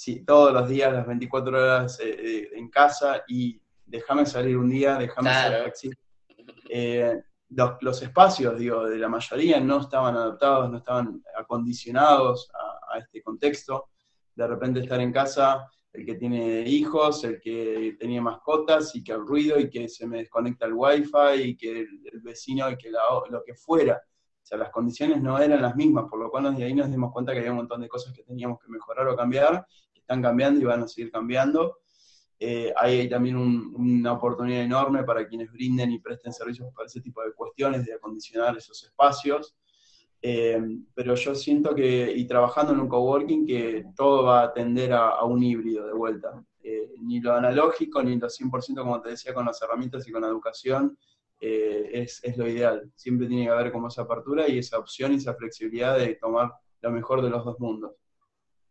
sí, 0.00 0.24
todos 0.24 0.52
los 0.54 0.66
días, 0.66 0.92
las 0.92 1.06
24 1.06 1.58
horas 1.58 2.00
eh, 2.00 2.48
en 2.54 2.70
casa 2.70 3.22
y 3.28 3.60
déjame 3.84 4.24
salir 4.24 4.56
un 4.56 4.70
día, 4.70 4.96
déjame 4.96 5.30
salir 5.30 5.74
ser 5.74 7.24
los, 7.50 7.72
los, 7.80 8.00
espacios, 8.00 8.56
digo, 8.56 8.84
de 8.84 8.96
la 8.96 9.08
mayoría 9.08 9.60
no 9.60 9.80
estaban 9.80 10.16
adaptados, 10.16 10.70
no 10.70 10.78
estaban 10.78 11.22
acondicionados 11.36 12.48
a, 12.54 12.94
a 12.94 12.98
este 13.00 13.20
contexto. 13.22 13.90
De 14.34 14.46
repente 14.46 14.80
estar 14.80 15.00
en 15.00 15.12
casa 15.12 15.68
el 15.92 16.06
que 16.06 16.14
tiene 16.14 16.62
hijos, 16.62 17.24
el 17.24 17.38
que 17.38 17.96
tenía 17.98 18.22
mascotas 18.22 18.94
y 18.94 19.04
que 19.04 19.12
el 19.12 19.26
ruido 19.26 19.58
y 19.58 19.68
que 19.68 19.86
se 19.88 20.06
me 20.06 20.18
desconecta 20.18 20.64
el 20.64 20.72
wifi 20.72 21.42
y 21.42 21.56
que 21.56 21.80
el, 21.80 22.20
vecino 22.22 22.70
y 22.70 22.78
que 22.78 22.90
lo 22.90 23.42
que 23.44 23.54
fuera. 23.54 24.00
O 24.42 24.46
sea, 24.50 24.56
las 24.56 24.70
condiciones 24.70 25.20
no 25.20 25.38
eran 25.38 25.60
las 25.60 25.76
mismas, 25.76 26.06
por 26.08 26.18
lo 26.18 26.30
cual 26.30 26.56
de 26.56 26.64
ahí 26.64 26.74
nos 26.74 26.90
dimos 26.90 27.12
cuenta 27.12 27.32
que 27.32 27.40
había 27.40 27.50
un 27.50 27.58
montón 27.58 27.80
de 27.80 27.88
cosas 27.88 28.14
que 28.14 28.22
teníamos 28.22 28.58
que 28.58 28.68
mejorar 28.68 29.06
o 29.08 29.16
cambiar, 29.16 29.66
están 30.10 30.22
cambiando 30.22 30.60
y 30.60 30.64
van 30.64 30.82
a 30.82 30.88
seguir 30.88 31.12
cambiando. 31.12 31.78
Eh, 32.40 32.72
hay 32.76 33.08
también 33.08 33.36
una 33.36 34.12
oportunidad 34.12 34.62
enorme 34.62 35.04
para 35.04 35.28
quienes 35.28 35.52
brinden 35.52 35.92
y 35.92 36.00
presten 36.00 36.32
servicios 36.32 36.72
para 36.74 36.86
ese 36.86 37.00
tipo 37.00 37.22
de 37.22 37.32
cuestiones, 37.32 37.86
de 37.86 37.94
acondicionar 37.94 38.56
esos 38.56 38.82
espacios. 38.82 39.54
Eh, 40.20 40.60
pero 40.94 41.14
yo 41.14 41.34
siento 41.36 41.74
que, 41.76 42.12
y 42.12 42.26
trabajando 42.26 42.72
en 42.72 42.80
un 42.80 42.88
coworking, 42.88 43.46
que 43.46 43.84
todo 43.94 44.24
va 44.24 44.42
a 44.42 44.52
tender 44.52 44.92
a, 44.92 45.22
un 45.24 45.42
híbrido 45.42 45.86
de 45.86 45.92
vuelta. 45.92 46.42
Eh, 46.62 46.90
ni 47.00 47.20
lo 47.20 47.32
analógico, 47.34 48.02
ni 48.02 48.18
lo 48.18 48.28
100%, 48.28 48.82
como 48.82 49.00
te 49.00 49.10
decía, 49.10 49.32
con 49.32 49.46
las 49.46 49.62
herramientas 49.62 50.08
y 50.08 50.12
con 50.12 50.22
la 50.22 50.28
educación, 50.28 50.98
eh, 51.40 51.88
es, 51.92 52.20
es, 52.24 52.36
lo 52.36 52.48
ideal. 52.48 52.90
Siempre 52.96 53.28
tiene 53.28 53.44
que 53.44 53.50
haber 53.50 53.70
como 53.70 53.88
esa 53.88 54.02
apertura 54.02 54.48
y 54.48 54.58
esa 54.58 54.78
opción 54.78 55.12
y 55.12 55.16
esa 55.16 55.34
flexibilidad 55.34 55.96
de 55.96 56.16
tomar 56.16 56.50
lo 56.80 56.90
mejor 56.90 57.22
de 57.22 57.30
los 57.30 57.44
dos 57.44 57.60
mundos. 57.60 57.92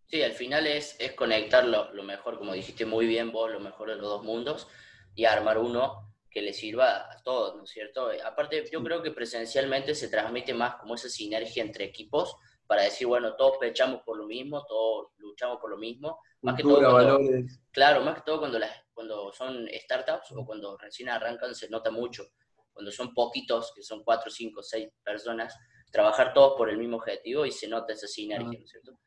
Sí, 0.09 0.23
al 0.23 0.33
final 0.33 0.65
es, 0.65 0.99
es 0.99 1.13
conectar 1.13 1.65
lo, 1.65 1.93
lo 1.93 2.01
mejor, 2.01 2.39
como 2.39 2.53
dijiste 2.53 2.85
muy 2.85 3.05
bien 3.05 3.31
vos, 3.31 3.51
lo 3.51 3.59
mejor 3.59 3.89
de 3.89 3.95
los 3.95 4.05
dos 4.05 4.23
mundos 4.23 4.67
y 5.13 5.25
armar 5.25 5.59
uno 5.59 6.15
que 6.31 6.41
le 6.41 6.51
sirva 6.51 7.11
a 7.11 7.21
todos, 7.23 7.55
¿no 7.55 7.63
es 7.63 7.69
cierto? 7.69 8.11
Eh, 8.11 8.19
aparte, 8.23 8.63
yo 8.71 8.83
creo 8.83 9.03
que 9.03 9.11
presencialmente 9.11 9.93
se 9.93 10.09
transmite 10.09 10.53
más 10.53 10.75
como 10.75 10.95
esa 10.95 11.09
sinergia 11.09 11.61
entre 11.61 11.85
equipos 11.85 12.35
para 12.65 12.83
decir, 12.83 13.05
bueno, 13.05 13.35
todos 13.35 13.57
pechamos 13.59 14.01
por 14.03 14.17
lo 14.17 14.25
mismo, 14.25 14.65
todos 14.65 15.09
luchamos 15.17 15.59
por 15.59 15.69
lo 15.69 15.77
mismo. 15.77 16.19
Más 16.41 16.55
que 16.55 16.63
todo 16.63 16.93
valores. 16.93 17.59
Claro, 17.71 18.01
más 18.01 18.15
que 18.15 18.21
todo 18.25 18.39
cuando, 18.39 18.57
las, 18.57 18.71
cuando 18.93 19.31
son 19.31 19.67
startups 19.71 20.31
o 20.35 20.45
cuando 20.45 20.75
recién 20.77 21.09
arrancan 21.09 21.53
se 21.53 21.69
nota 21.69 21.91
mucho. 21.91 22.25
Cuando 22.73 22.91
son 22.91 23.13
poquitos, 23.13 23.73
que 23.75 23.83
son 23.83 24.03
cuatro, 24.03 24.31
cinco, 24.31 24.63
seis 24.63 24.89
personas, 25.03 25.55
trabajar 25.91 26.33
todos 26.33 26.55
por 26.57 26.69
el 26.69 26.77
mismo 26.77 26.97
objetivo 26.97 27.45
y 27.45 27.51
se 27.51 27.67
nota 27.67 27.93
esa 27.93 28.07
sinergia, 28.07 28.57
¿no 28.59 28.65
es 28.65 28.69
cierto? 28.69 28.99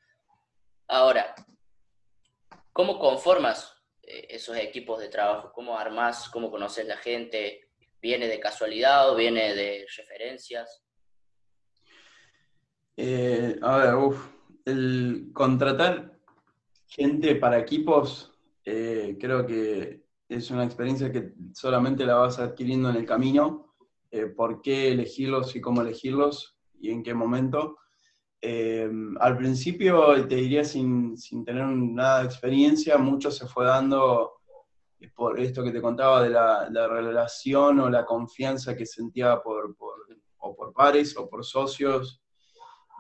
Ahora, 0.95 1.35
¿cómo 2.71 2.99
conformas 2.99 3.73
eh, 4.03 4.27
esos 4.29 4.59
equipos 4.59 5.01
de 5.01 5.09
trabajo? 5.09 5.51
¿Cómo 5.55 5.79
armás? 5.79 6.29
¿Cómo 6.29 6.51
conoces 6.51 6.87
la 6.87 6.99
gente? 6.99 7.71
¿Viene 8.03 8.29
de 8.29 8.39
casualidad 8.39 9.09
o 9.11 9.17
viene 9.17 9.55
de 9.55 9.87
referencias? 9.97 10.85
Eh, 12.95 13.59
a 13.63 13.79
ver, 13.79 13.95
el 14.67 15.31
contratar 15.33 16.13
gente 16.87 17.37
para 17.37 17.59
equipos 17.59 18.31
eh, 18.63 19.17
creo 19.19 19.47
que 19.47 20.05
es 20.29 20.51
una 20.51 20.65
experiencia 20.65 21.11
que 21.11 21.33
solamente 21.55 22.05
la 22.05 22.17
vas 22.17 22.39
adquiriendo 22.39 22.91
en 22.91 22.97
el 22.97 23.07
camino. 23.07 23.75
¿Por 24.37 24.61
qué 24.61 24.93
elegirlos 24.93 25.57
y 25.57 25.63
cómo 25.63 25.81
elegirlos 25.81 26.59
y 26.79 26.91
en 26.91 27.03
qué 27.03 27.15
momento? 27.15 27.79
Eh, 28.45 28.91
al 29.21 29.37
principio, 29.37 30.27
te 30.27 30.35
diría 30.35 30.65
sin, 30.65 31.15
tener 31.45 31.65
nada 31.65 32.21
de 32.21 32.27
experiencia, 32.27 32.99
mucho 32.99 33.31
se 33.31 33.47
fue 33.47 33.65
dando 33.65 34.33
por 35.15 35.39
esto 35.39 35.63
que 35.63 35.71
te 35.71 35.81
contaba 35.81 36.23
de 36.23 36.31
la, 36.31 36.89
relación 36.89 37.79
o 37.79 37.89
la 37.89 38.05
confianza 38.05 38.77
que 38.77 38.85
sentía 38.85 39.41
por, 39.41 39.77
o 40.39 40.57
por 40.57 40.73
pares 40.73 41.17
o 41.17 41.29
por 41.29 41.45
socios. 41.45 42.21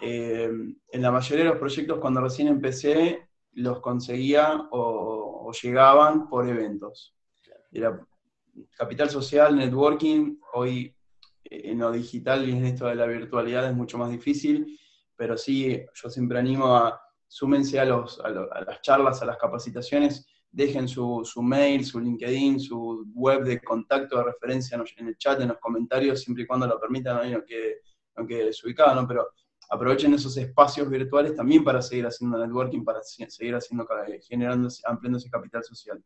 Eh, 0.00 0.48
en 0.88 1.02
la 1.02 1.10
mayoría 1.10 1.44
de 1.44 1.50
los 1.50 1.58
proyectos, 1.58 1.98
cuando 1.98 2.20
recién 2.20 2.46
empecé, 2.46 3.28
los 3.54 3.80
conseguía 3.80 4.68
o, 4.70 5.50
llegaban 5.60 6.28
por 6.28 6.48
eventos. 6.48 7.16
Era 7.72 8.00
capital 8.76 9.10
social, 9.10 9.56
networking, 9.56 10.38
hoy 10.54 10.94
en 11.44 11.80
lo 11.80 11.90
digital 11.90 12.48
y 12.48 12.52
en 12.52 12.64
esto 12.64 12.86
de 12.86 12.94
la 12.94 13.06
virtualidad 13.06 13.68
es 13.68 13.74
mucho 13.74 13.98
más 13.98 14.10
difícil 14.10 14.78
pero 15.22 15.38
sí, 15.38 15.80
yo 15.94 16.10
siempre 16.10 16.40
animo 16.40 16.74
a, 16.74 17.00
súmense 17.28 17.78
a, 17.78 17.84
los, 17.84 18.18
a, 18.18 18.28
las 18.28 18.80
charlas, 18.82 19.22
a 19.22 19.24
las 19.24 19.36
capacitaciones, 19.36 20.26
dejen 20.50 20.88
su, 20.88 21.22
mail, 21.40 21.84
su 21.84 22.00
LinkedIn, 22.00 22.58
su 22.58 23.04
web 23.14 23.44
de 23.44 23.60
contacto, 23.62 24.18
de 24.18 24.24
referencia 24.24 24.76
en 24.96 25.06
el 25.06 25.16
chat, 25.16 25.40
en 25.40 25.50
los 25.50 25.58
comentarios, 25.58 26.22
siempre 26.22 26.42
y 26.42 26.46
cuando 26.48 26.66
lo 26.66 26.80
permitan, 26.80 27.18
aunque, 27.32 27.82
aunque 28.16 28.46
desubicado, 28.46 29.00
¿no? 29.00 29.06
Pero 29.06 29.28
aprovechen 29.70 30.12
esos 30.12 30.36
espacios 30.36 30.90
virtuales 30.90 31.36
también 31.36 31.62
para 31.62 31.80
seguir 31.82 32.04
haciendo 32.04 32.36
networking, 32.36 32.82
para 32.82 33.00
seguir 33.04 33.54
haciendo, 33.54 33.86
generando, 34.28 34.68
ampliando 34.86 35.18
ese 35.18 35.30
capital 35.30 35.62
social. 35.62 36.02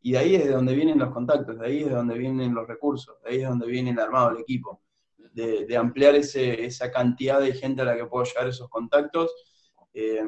Y 0.00 0.12
de 0.12 0.18
ahí 0.18 0.36
es 0.36 0.44
de 0.44 0.52
donde 0.52 0.76
vienen 0.76 1.00
los 1.00 1.10
contactos, 1.12 1.58
de 1.58 1.66
ahí 1.66 1.80
es 1.80 1.88
de 1.88 1.94
donde 1.96 2.16
vienen 2.16 2.54
los 2.54 2.68
recursos, 2.68 3.16
de 3.24 3.30
ahí 3.30 3.42
es 3.42 3.48
donde 3.48 3.66
viene 3.66 3.90
el 3.90 3.98
armado, 3.98 4.30
el 4.30 4.42
equipo 4.42 4.80
de, 5.32 5.76
ampliar 5.76 6.14
esa 6.14 6.90
cantidad 6.90 7.40
de 7.40 7.52
gente 7.52 7.82
a 7.82 7.84
la 7.84 7.96
que 7.96 8.06
puedo 8.06 8.24
llegar 8.24 8.48
esos 8.48 8.68
contactos. 8.68 9.32
Eh, 9.92 10.22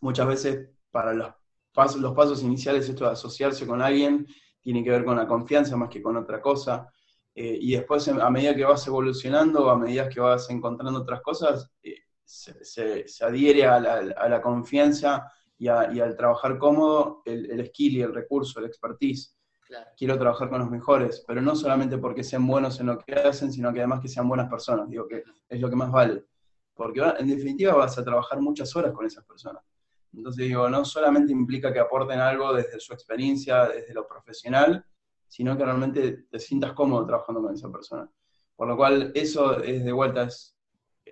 muchas 0.00 0.26
veces 0.26 0.68
para 0.90 1.12
los 1.14 1.32
pasos, 1.72 2.00
los 2.00 2.14
pasos 2.14 2.42
iniciales 2.42 2.88
esto 2.88 3.04
de 3.04 3.12
asociarse 3.12 3.66
con 3.66 3.80
alguien 3.80 4.26
tiene 4.60 4.84
que 4.84 4.90
ver 4.90 5.04
con 5.04 5.16
la 5.16 5.26
confianza 5.26 5.76
más 5.76 5.88
que 5.88 6.02
con 6.02 6.16
otra 6.16 6.40
cosa. 6.40 6.90
Eh, 7.34 7.58
y 7.60 7.72
después 7.72 8.06
a 8.08 8.30
medida 8.30 8.54
que 8.54 8.64
vas 8.64 8.86
evolucionando, 8.86 9.70
a 9.70 9.78
medida 9.78 10.08
que 10.08 10.20
vas 10.20 10.48
encontrando 10.50 11.00
otras 11.00 11.22
cosas, 11.22 11.70
eh, 11.82 11.96
se, 12.24 13.04
adhiere 13.22 13.66
a 13.66 13.80
la, 13.80 14.42
confianza 14.42 15.30
y, 15.58 15.68
al 15.68 16.16
trabajar 16.16 16.58
cómodo 16.58 17.22
el, 17.24 17.50
el, 17.50 17.66
skill 17.66 17.96
y 17.96 18.02
el 18.02 18.14
recurso, 18.14 18.60
el 18.60 18.66
expertise. 18.66 19.36
Quiero 19.96 20.18
trabajar 20.18 20.48
con 20.48 20.60
los 20.60 20.70
mejores, 20.70 21.24
pero 21.26 21.40
no 21.40 21.54
solamente 21.54 21.98
porque 21.98 22.24
sean 22.24 22.46
buenos 22.46 22.78
en 22.80 22.86
lo 22.86 22.98
que 22.98 23.14
hacen, 23.14 23.52
sino 23.52 23.72
que 23.72 23.80
además 23.80 24.00
que 24.00 24.08
sean 24.08 24.28
buenas 24.28 24.48
personas, 24.48 24.88
digo 24.88 25.06
que 25.06 25.22
es 25.48 25.60
lo 25.60 25.70
que 25.70 25.76
más 25.76 25.90
vale. 25.90 26.24
Porque 26.74 27.00
en 27.18 27.28
definitiva 27.28 27.74
vas 27.74 27.96
a 27.98 28.04
trabajar 28.04 28.40
muchas 28.40 28.74
horas 28.74 28.92
con 28.92 29.06
esas 29.06 29.24
personas. 29.24 29.62
Entonces 30.14 30.46
digo, 30.46 30.68
no 30.68 30.84
solamente 30.84 31.32
implica 31.32 31.72
que 31.72 31.80
aporten 31.80 32.20
algo 32.20 32.52
desde 32.52 32.78
su 32.80 32.92
experiencia, 32.92 33.66
desde 33.66 33.94
lo 33.94 34.06
profesional, 34.06 34.84
sino 35.26 35.56
que 35.56 35.64
realmente 35.64 36.24
te 36.30 36.38
sientas 36.38 36.72
cómodo 36.72 37.06
trabajando 37.06 37.40
con 37.42 37.54
esa 37.54 37.70
persona. 37.70 38.08
Por 38.54 38.68
lo 38.68 38.76
cual 38.76 39.12
eso 39.14 39.62
es 39.62 39.84
de 39.84 39.92
vuelta, 39.92 40.24
es 40.24 40.54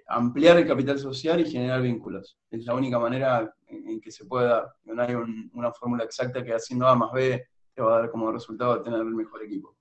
ampliar 0.09 0.59
el 0.59 0.67
capital 0.67 0.99
social 0.99 1.41
y 1.41 1.51
generar 1.51 1.81
vínculos. 1.81 2.39
Es 2.51 2.65
la 2.67 2.75
única 2.75 2.99
manera 2.99 3.55
en, 3.69 4.01
que 4.01 4.11
se 4.11 4.27
puede 4.27 4.49
dar. 4.49 4.75
No 4.85 5.03
hay 5.03 5.15
una 5.53 5.73
fórmula 5.73 6.05
exacta 6.05 6.45
que 6.45 6.53
haciendo 6.53 6.87
A 6.87 6.95
más 6.95 7.13
B 7.13 7.43
va 7.79 7.97
a 7.97 8.01
dar 8.01 8.11
como 8.11 8.33
resultado 8.33 8.83
tener 8.83 9.01
el 9.01 9.07
mejor 9.07 9.45
equipo. 9.45 9.77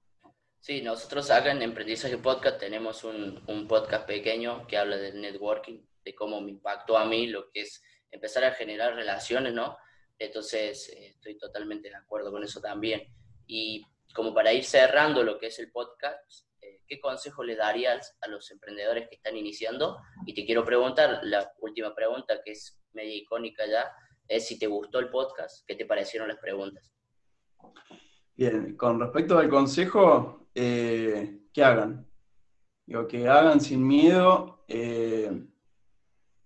Sí, 0.59 0.81
nosotros 0.81 1.31
acá 1.31 1.51
en 1.51 1.61
Emprendizaje 1.61 2.17
Podcast 2.17 2.59
tenemos 2.59 3.03
un, 3.03 3.41
un, 3.47 3.67
podcast 3.67 4.05
pequeño 4.05 4.67
que 4.67 4.77
habla 4.77 4.97
del 4.97 5.21
networking 5.21 5.81
de 6.03 6.13
cómo 6.13 6.41
me 6.41 6.51
impactó 6.51 6.97
a 6.97 7.05
mí 7.05 7.27
lo 7.27 7.49
que 7.49 7.61
es 7.61 7.81
empezar 8.11 8.43
a 8.43 8.51
generar 8.51 8.93
relaciones, 8.93 9.53
¿no? 9.53 9.77
Entonces, 10.17 10.89
eh, 10.89 11.07
estoy 11.15 11.37
totalmente 11.37 11.89
de 11.89 11.95
acuerdo 11.95 12.31
con 12.31 12.43
eso 12.43 12.59
también. 12.59 13.01
Y 13.47 13.85
como 14.13 14.33
para 14.33 14.51
ir 14.51 14.65
cerrando 14.65 15.23
lo 15.23 15.39
que 15.39 15.47
es 15.47 15.59
el 15.59 15.71
podcast, 15.71 16.45
eh, 16.61 16.81
¿qué 16.87 16.99
consejo 16.99 17.43
le 17.43 17.55
darías 17.55 18.17
a 18.21 18.27
los 18.27 18.51
emprendedores 18.51 19.07
que 19.07 19.15
están 19.15 19.37
iniciando? 19.37 19.97
Y 20.25 20.33
te 20.33 20.45
quiero 20.45 20.65
preguntar, 20.65 21.21
la 21.23 21.51
última 21.59 21.95
pregunta 21.95 22.41
que 22.43 22.51
es 22.51 22.77
media 22.91 23.15
icónica 23.15 23.65
ya, 23.65 23.91
es 24.27 24.45
si 24.45 24.59
te 24.59 24.67
gustó 24.67 24.99
el 24.99 25.09
podcast, 25.09 25.65
¿qué 25.65 25.75
te 25.75 25.85
parecieron 25.85 26.27
las 26.27 26.37
preguntas? 26.37 26.91
Bien, 28.39 28.77
con 28.77 28.99
respecto 29.01 29.37
al 29.37 29.49
consejo, 29.49 30.47
eh, 30.55 31.41
que 31.51 31.61
hagan. 31.61 32.07
Digo, 32.85 33.05
que 33.05 33.27
hagan 33.27 33.59
sin 33.59 33.85
miedo. 33.85 34.63
Eh, 34.65 35.45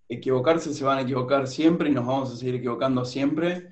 equivocarse 0.08 0.74
se 0.74 0.84
van 0.84 0.98
a 0.98 1.02
equivocar 1.02 1.46
siempre 1.46 1.88
y 1.88 1.92
nos 1.92 2.04
vamos 2.04 2.32
a 2.32 2.36
seguir 2.36 2.56
equivocando 2.56 3.04
siempre. 3.04 3.68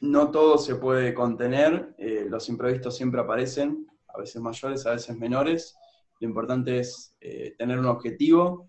No 0.00 0.30
todo 0.30 0.58
se 0.58 0.74
puede 0.74 1.14
contener, 1.14 1.94
eh, 1.96 2.26
los 2.28 2.46
imprevistos 2.50 2.94
siempre 2.94 3.22
aparecen, 3.22 3.86
a 4.08 4.18
veces 4.18 4.42
mayores, 4.42 4.84
a 4.84 4.90
veces 4.90 5.16
menores. 5.16 5.78
Lo 6.20 6.28
importante 6.28 6.78
es 6.80 7.16
tener 7.56 7.78
un 7.78 7.86
objetivo. 7.86 8.68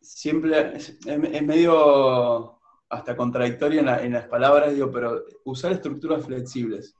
siempre 0.00 0.76
es 0.76 1.42
medio 1.42 2.59
hasta 2.90 3.16
contradictorio 3.16 3.80
en, 3.80 4.12
las 4.12 4.26
palabras, 4.26 4.74
digo, 4.74 4.90
pero 4.90 5.24
usar 5.44 5.70
estructuras 5.70 6.26
flexibles. 6.26 6.96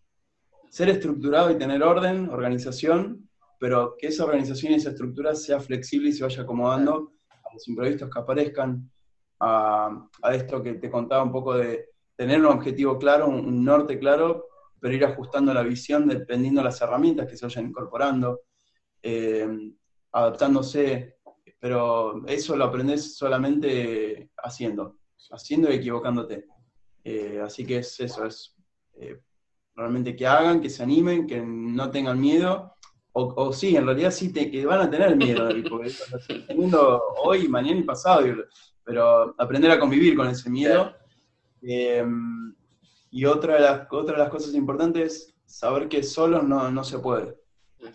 Ser 0.70 0.88
estructurado 0.88 1.50
y 1.50 1.58
tener 1.58 1.82
orden, 1.82 2.28
organización, 2.28 3.28
pero 3.58 3.96
que 3.98 4.06
esa 4.06 4.24
organización 4.24 4.72
y 4.72 4.76
esa 4.76 4.90
estructura 4.90 5.34
sea 5.34 5.58
flexible 5.58 6.10
y 6.10 6.12
se 6.12 6.22
vaya 6.22 6.42
acomodando 6.42 7.12
a 7.28 7.52
los 7.52 7.66
imprevistos 7.66 8.08
que 8.08 8.20
aparezcan, 8.20 8.88
a, 9.40 10.08
esto 10.32 10.62
que 10.62 10.74
te 10.74 10.90
contaba 10.90 11.24
un 11.24 11.32
poco 11.32 11.54
de 11.54 11.88
tener 12.14 12.38
un 12.38 12.46
objetivo 12.46 12.96
claro, 12.96 13.26
un, 13.26 13.64
norte 13.64 13.98
claro, 13.98 14.46
pero 14.78 14.94
ir 14.94 15.04
ajustando 15.04 15.52
la 15.52 15.62
visión 15.62 16.06
dependiendo 16.06 16.60
de 16.60 16.66
las 16.66 16.80
herramientas 16.80 17.26
que 17.26 17.36
se 17.36 17.46
vayan 17.46 17.66
incorporando, 17.66 18.42
eh, 19.02 19.72
adaptándose, 20.12 21.16
pero 21.58 22.24
eso 22.28 22.56
lo 22.56 22.64
aprendes 22.66 23.16
solamente 23.16 24.30
haciendo 24.36 24.99
haciendo 25.30 25.70
y 25.70 25.74
equivocándote. 25.74 26.46
Eh, 27.04 27.40
así 27.42 27.64
que 27.64 27.78
es 27.78 27.98
eso, 28.00 28.26
es 28.26 28.54
eh, 28.94 29.20
realmente 29.74 30.14
que 30.14 30.26
hagan, 30.26 30.60
que 30.60 30.70
se 30.70 30.82
animen, 30.82 31.26
que 31.26 31.40
no 31.40 31.90
tengan 31.90 32.20
miedo. 32.20 32.74
O, 33.12 33.52
sí, 33.52 33.74
en 33.74 33.86
realidad 33.86 34.12
sí 34.12 34.32
te, 34.32 34.50
que 34.50 34.64
van 34.64 34.80
a 34.80 34.90
tener 34.90 35.16
miedo, 35.16 35.48
porque 35.68 35.92
teniendo 36.46 37.02
hoy, 37.24 37.48
mañana 37.48 37.80
y 37.80 37.82
pasado, 37.82 38.24
pero 38.84 39.34
aprender 39.36 39.70
a 39.72 39.80
convivir 39.80 40.16
con 40.16 40.28
ese 40.28 40.48
miedo. 40.48 40.94
Eh, 41.62 42.04
y 43.10 43.24
otra 43.24 43.54
de, 43.54 43.60
las, 43.60 43.88
otra 43.90 44.14
de 44.14 44.22
las 44.22 44.30
cosas 44.30 44.54
importantes 44.54 45.12
es 45.12 45.34
saber 45.44 45.88
que 45.88 46.02
solo 46.02 46.42
no, 46.42 46.70
no 46.70 46.84
se 46.84 46.98
puede. 47.00 47.36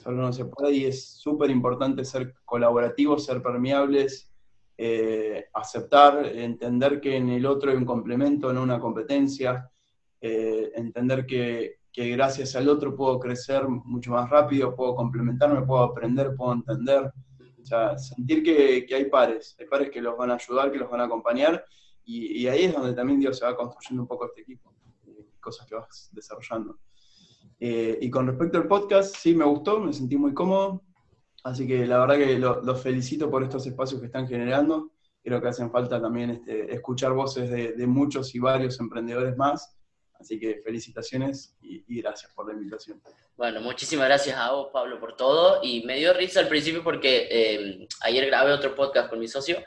Solo 0.03 0.23
no 0.23 0.33
se 0.33 0.45
puede 0.45 0.73
y 0.73 0.85
es 0.85 1.05
súper 1.05 1.49
importante 1.49 2.03
ser 2.03 2.33
colaborativos, 2.43 3.25
ser 3.25 3.41
permeables, 3.41 4.31
eh, 4.77 5.45
aceptar, 5.53 6.25
entender 6.25 6.99
que 6.99 7.15
en 7.15 7.29
el 7.29 7.45
otro 7.45 7.71
hay 7.71 7.77
un 7.77 7.85
complemento, 7.85 8.51
no 8.51 8.61
una 8.61 8.79
competencia, 8.79 9.71
eh, 10.19 10.71
entender 10.75 11.25
que, 11.25 11.79
gracias 11.93 12.57
al 12.57 12.67
otro 12.67 12.93
puedo 12.93 13.17
crecer 13.17 13.65
mucho 13.69 14.11
más 14.11 14.29
rápido, 14.29 14.75
puedo 14.75 14.95
complementarme, 14.95 15.65
puedo 15.65 15.81
aprender, 15.81 16.35
puedo 16.35 16.51
entender. 16.53 17.09
O 17.61 17.65
sea, 17.65 17.97
sentir 17.97 18.43
que, 18.43 18.85
hay 18.93 19.05
pares, 19.05 19.55
hay 19.57 19.65
pares 19.65 19.89
que 19.89 20.01
los 20.01 20.17
van 20.17 20.31
a 20.31 20.35
ayudar, 20.35 20.71
que 20.71 20.77
los 20.77 20.89
van 20.89 20.99
a 20.99 21.05
acompañar, 21.05 21.63
y, 22.03 22.45
ahí 22.47 22.65
es 22.65 22.73
donde 22.73 22.93
también 22.93 23.19
Dios 23.19 23.37
se 23.39 23.45
va 23.45 23.55
construyendo 23.55 24.03
un 24.03 24.07
poco 24.07 24.25
este 24.25 24.41
equipo, 24.41 24.73
eh, 25.07 25.25
cosas 25.39 25.65
que 25.65 25.75
vas 25.75 26.09
desarrollando. 26.11 26.79
y 27.57 28.09
con 28.09 28.27
respecto 28.27 28.57
al 28.57 28.67
podcast, 28.67 29.15
sí 29.15 29.33
me 29.33 29.45
gustó, 29.45 29.79
me 29.79 29.93
sentí 29.93 30.17
muy 30.17 30.33
cómodo, 30.33 30.83
Así 31.45 31.67
que 31.67 31.85
la 31.85 31.99
verdad 31.99 32.17
que 32.17 32.39
los 32.39 32.81
felicito 32.81 33.29
por 33.29 33.43
estos 33.43 33.67
espacios 33.67 33.99
que 33.99 34.07
están 34.07 34.27
generando. 34.27 34.89
Creo 35.23 35.39
que 35.39 35.47
hacen 35.47 35.69
falta 35.71 36.01
también 36.01 36.31
este, 36.31 36.73
escuchar 36.73 37.13
voces 37.13 37.51
de, 37.51 37.85
muchos 37.85 38.33
y 38.33 38.39
varios 38.39 38.79
emprendedores 38.79 39.37
más. 39.37 39.77
Así 40.19 40.39
que 40.39 40.63
felicitaciones 40.65 41.55
y, 41.61 42.01
gracias 42.01 42.33
por 42.33 42.47
la 42.47 42.53
invitación. 42.53 42.99
Bueno, 43.37 43.61
muchísimas 43.61 44.07
gracias 44.07 44.35
a 44.35 44.53
vos, 44.53 44.69
Pablo, 44.73 44.99
por 44.99 45.15
todo. 45.15 45.59
Y 45.61 45.83
me 45.83 45.97
dio 45.97 46.13
risa 46.13 46.39
al 46.39 46.47
principio 46.47 46.83
porque 46.83 47.27
eh, 47.29 47.87
ayer 48.01 48.25
grabé 48.25 48.51
otro 48.51 48.73
podcast 48.73 49.07
con 49.11 49.19
mi 49.19 49.27
socio 49.27 49.63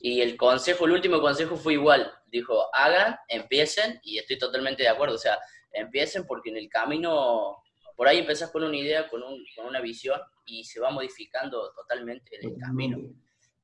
y 0.00 0.22
el 0.22 0.36
consejo, 0.36 0.86
el 0.86 0.92
último 0.92 1.20
consejo 1.20 1.54
fue 1.54 1.74
igual. 1.74 2.12
Dijo, 2.26 2.74
hagan, 2.74 3.16
empiecen 3.28 4.00
y 4.02 4.18
estoy 4.18 4.36
totalmente 4.36 4.82
de 4.82 4.88
acuerdo. 4.88 5.14
O 5.14 5.18
sea, 5.18 5.38
empiecen 5.70 6.26
porque 6.26 6.50
en 6.50 6.56
el 6.56 6.68
camino 6.68 7.62
por 8.00 8.08
ahí 8.08 8.20
empezás 8.20 8.50
con 8.50 8.64
una 8.64 8.78
idea, 8.78 9.10
con, 9.10 9.20
con 9.54 9.66
una 9.66 9.78
visión 9.78 10.18
y 10.46 10.64
se 10.64 10.80
va 10.80 10.88
modificando 10.88 11.70
totalmente 11.74 12.34
el 12.40 12.56
camino. 12.56 12.96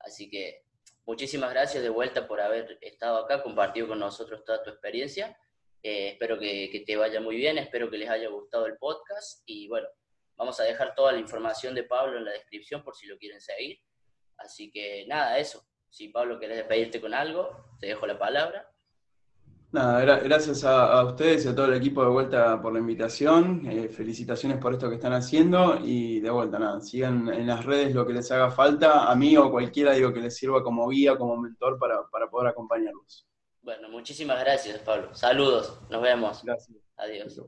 Así 0.01 0.29
que 0.29 0.61
muchísimas 1.07 1.55
gracias 1.55 1.83
de 1.83 1.89
vuelta 1.89 2.29
por 2.29 2.43
haber 2.43 2.77
estado 2.83 3.17
acá, 3.17 3.43
compartido 3.43 3.89
con 3.89 3.99
nosotros 3.99 4.45
toda 4.45 4.63
tu 4.63 4.69
experiencia. 4.69 5.39
Eh, 5.83 6.09
espero 6.09 6.39
que, 6.39 6.69
que, 6.71 6.81
te 6.81 6.97
vaya 6.97 7.19
muy 7.19 7.37
bien, 7.37 7.57
espero 7.57 7.89
que 7.89 7.97
les 7.97 8.11
haya 8.11 8.29
gustado 8.29 8.67
el 8.67 8.77
podcast 8.77 9.43
y 9.47 9.69
bueno, 9.69 9.89
vamos 10.37 10.61
a 10.61 10.65
dejar 10.65 10.95
toda 10.95 11.13
la 11.13 11.19
información 11.19 11.75
de 11.75 11.85
Pablo 11.85 12.19
en 12.19 12.27
la 12.27 12.33
descripción 12.33 12.85
por 12.85 12.95
si 12.95 13.07
lo 13.07 13.17
quieren 13.17 13.41
seguir. 13.41 13.81
Así 14.37 14.71
que 14.71 15.07
nada, 15.07 15.39
eso. 15.39 15.67
Si 15.89 16.09
Pablo 16.09 16.39
querés 16.39 16.59
despedirte 16.59 17.01
con 17.01 17.15
algo, 17.15 17.75
te 17.81 17.87
dejo 17.87 18.07
la 18.07 18.19
palabra. 18.19 18.71
Nada, 19.73 20.21
gracias 20.21 20.65
a, 20.65 21.05
ustedes 21.05 21.45
y 21.45 21.49
a 21.49 21.55
todo 21.55 21.67
el 21.67 21.75
equipo 21.75 22.03
de 22.03 22.09
vuelta 22.09 22.63
por 22.63 22.73
la 22.73 22.79
invitación. 22.79 23.63
Eh, 23.69 23.89
felicitaciones 23.89 24.59
por 24.59 24.73
esto 24.73 24.89
que 24.89 24.95
están 24.95 25.13
haciendo 25.13 25.79
y 25.83 26.21
de 26.21 26.31
vuelta, 26.31 26.59
nada, 26.59 26.81
sigan 26.81 27.29
en 27.29 27.47
las 27.49 27.65
redes 27.65 27.95
lo 27.95 28.07
que 28.07 28.13
les 28.13 28.31
haga 28.31 28.51
falta, 28.51 29.11
a 29.11 29.15
mí 29.17 29.37
o 29.37 29.51
cualquiera, 29.51 29.93
digo, 29.93 30.13
que 30.13 30.21
les 30.21 30.37
sirva 30.37 30.63
como 30.63 30.89
guía, 30.89 31.19
como 31.19 31.37
mentor 31.37 31.79
para, 31.79 32.29
poder 32.31 32.49
acompañarlos. 32.49 33.27
Bueno, 33.61 33.89
muchísimas 33.89 34.39
gracias, 34.41 34.79
Pablo. 34.79 35.15
Saludos, 35.15 35.81
nos 35.91 36.01
vemos. 36.01 36.43
Gracias. 36.45 36.79
Adiós. 36.97 37.41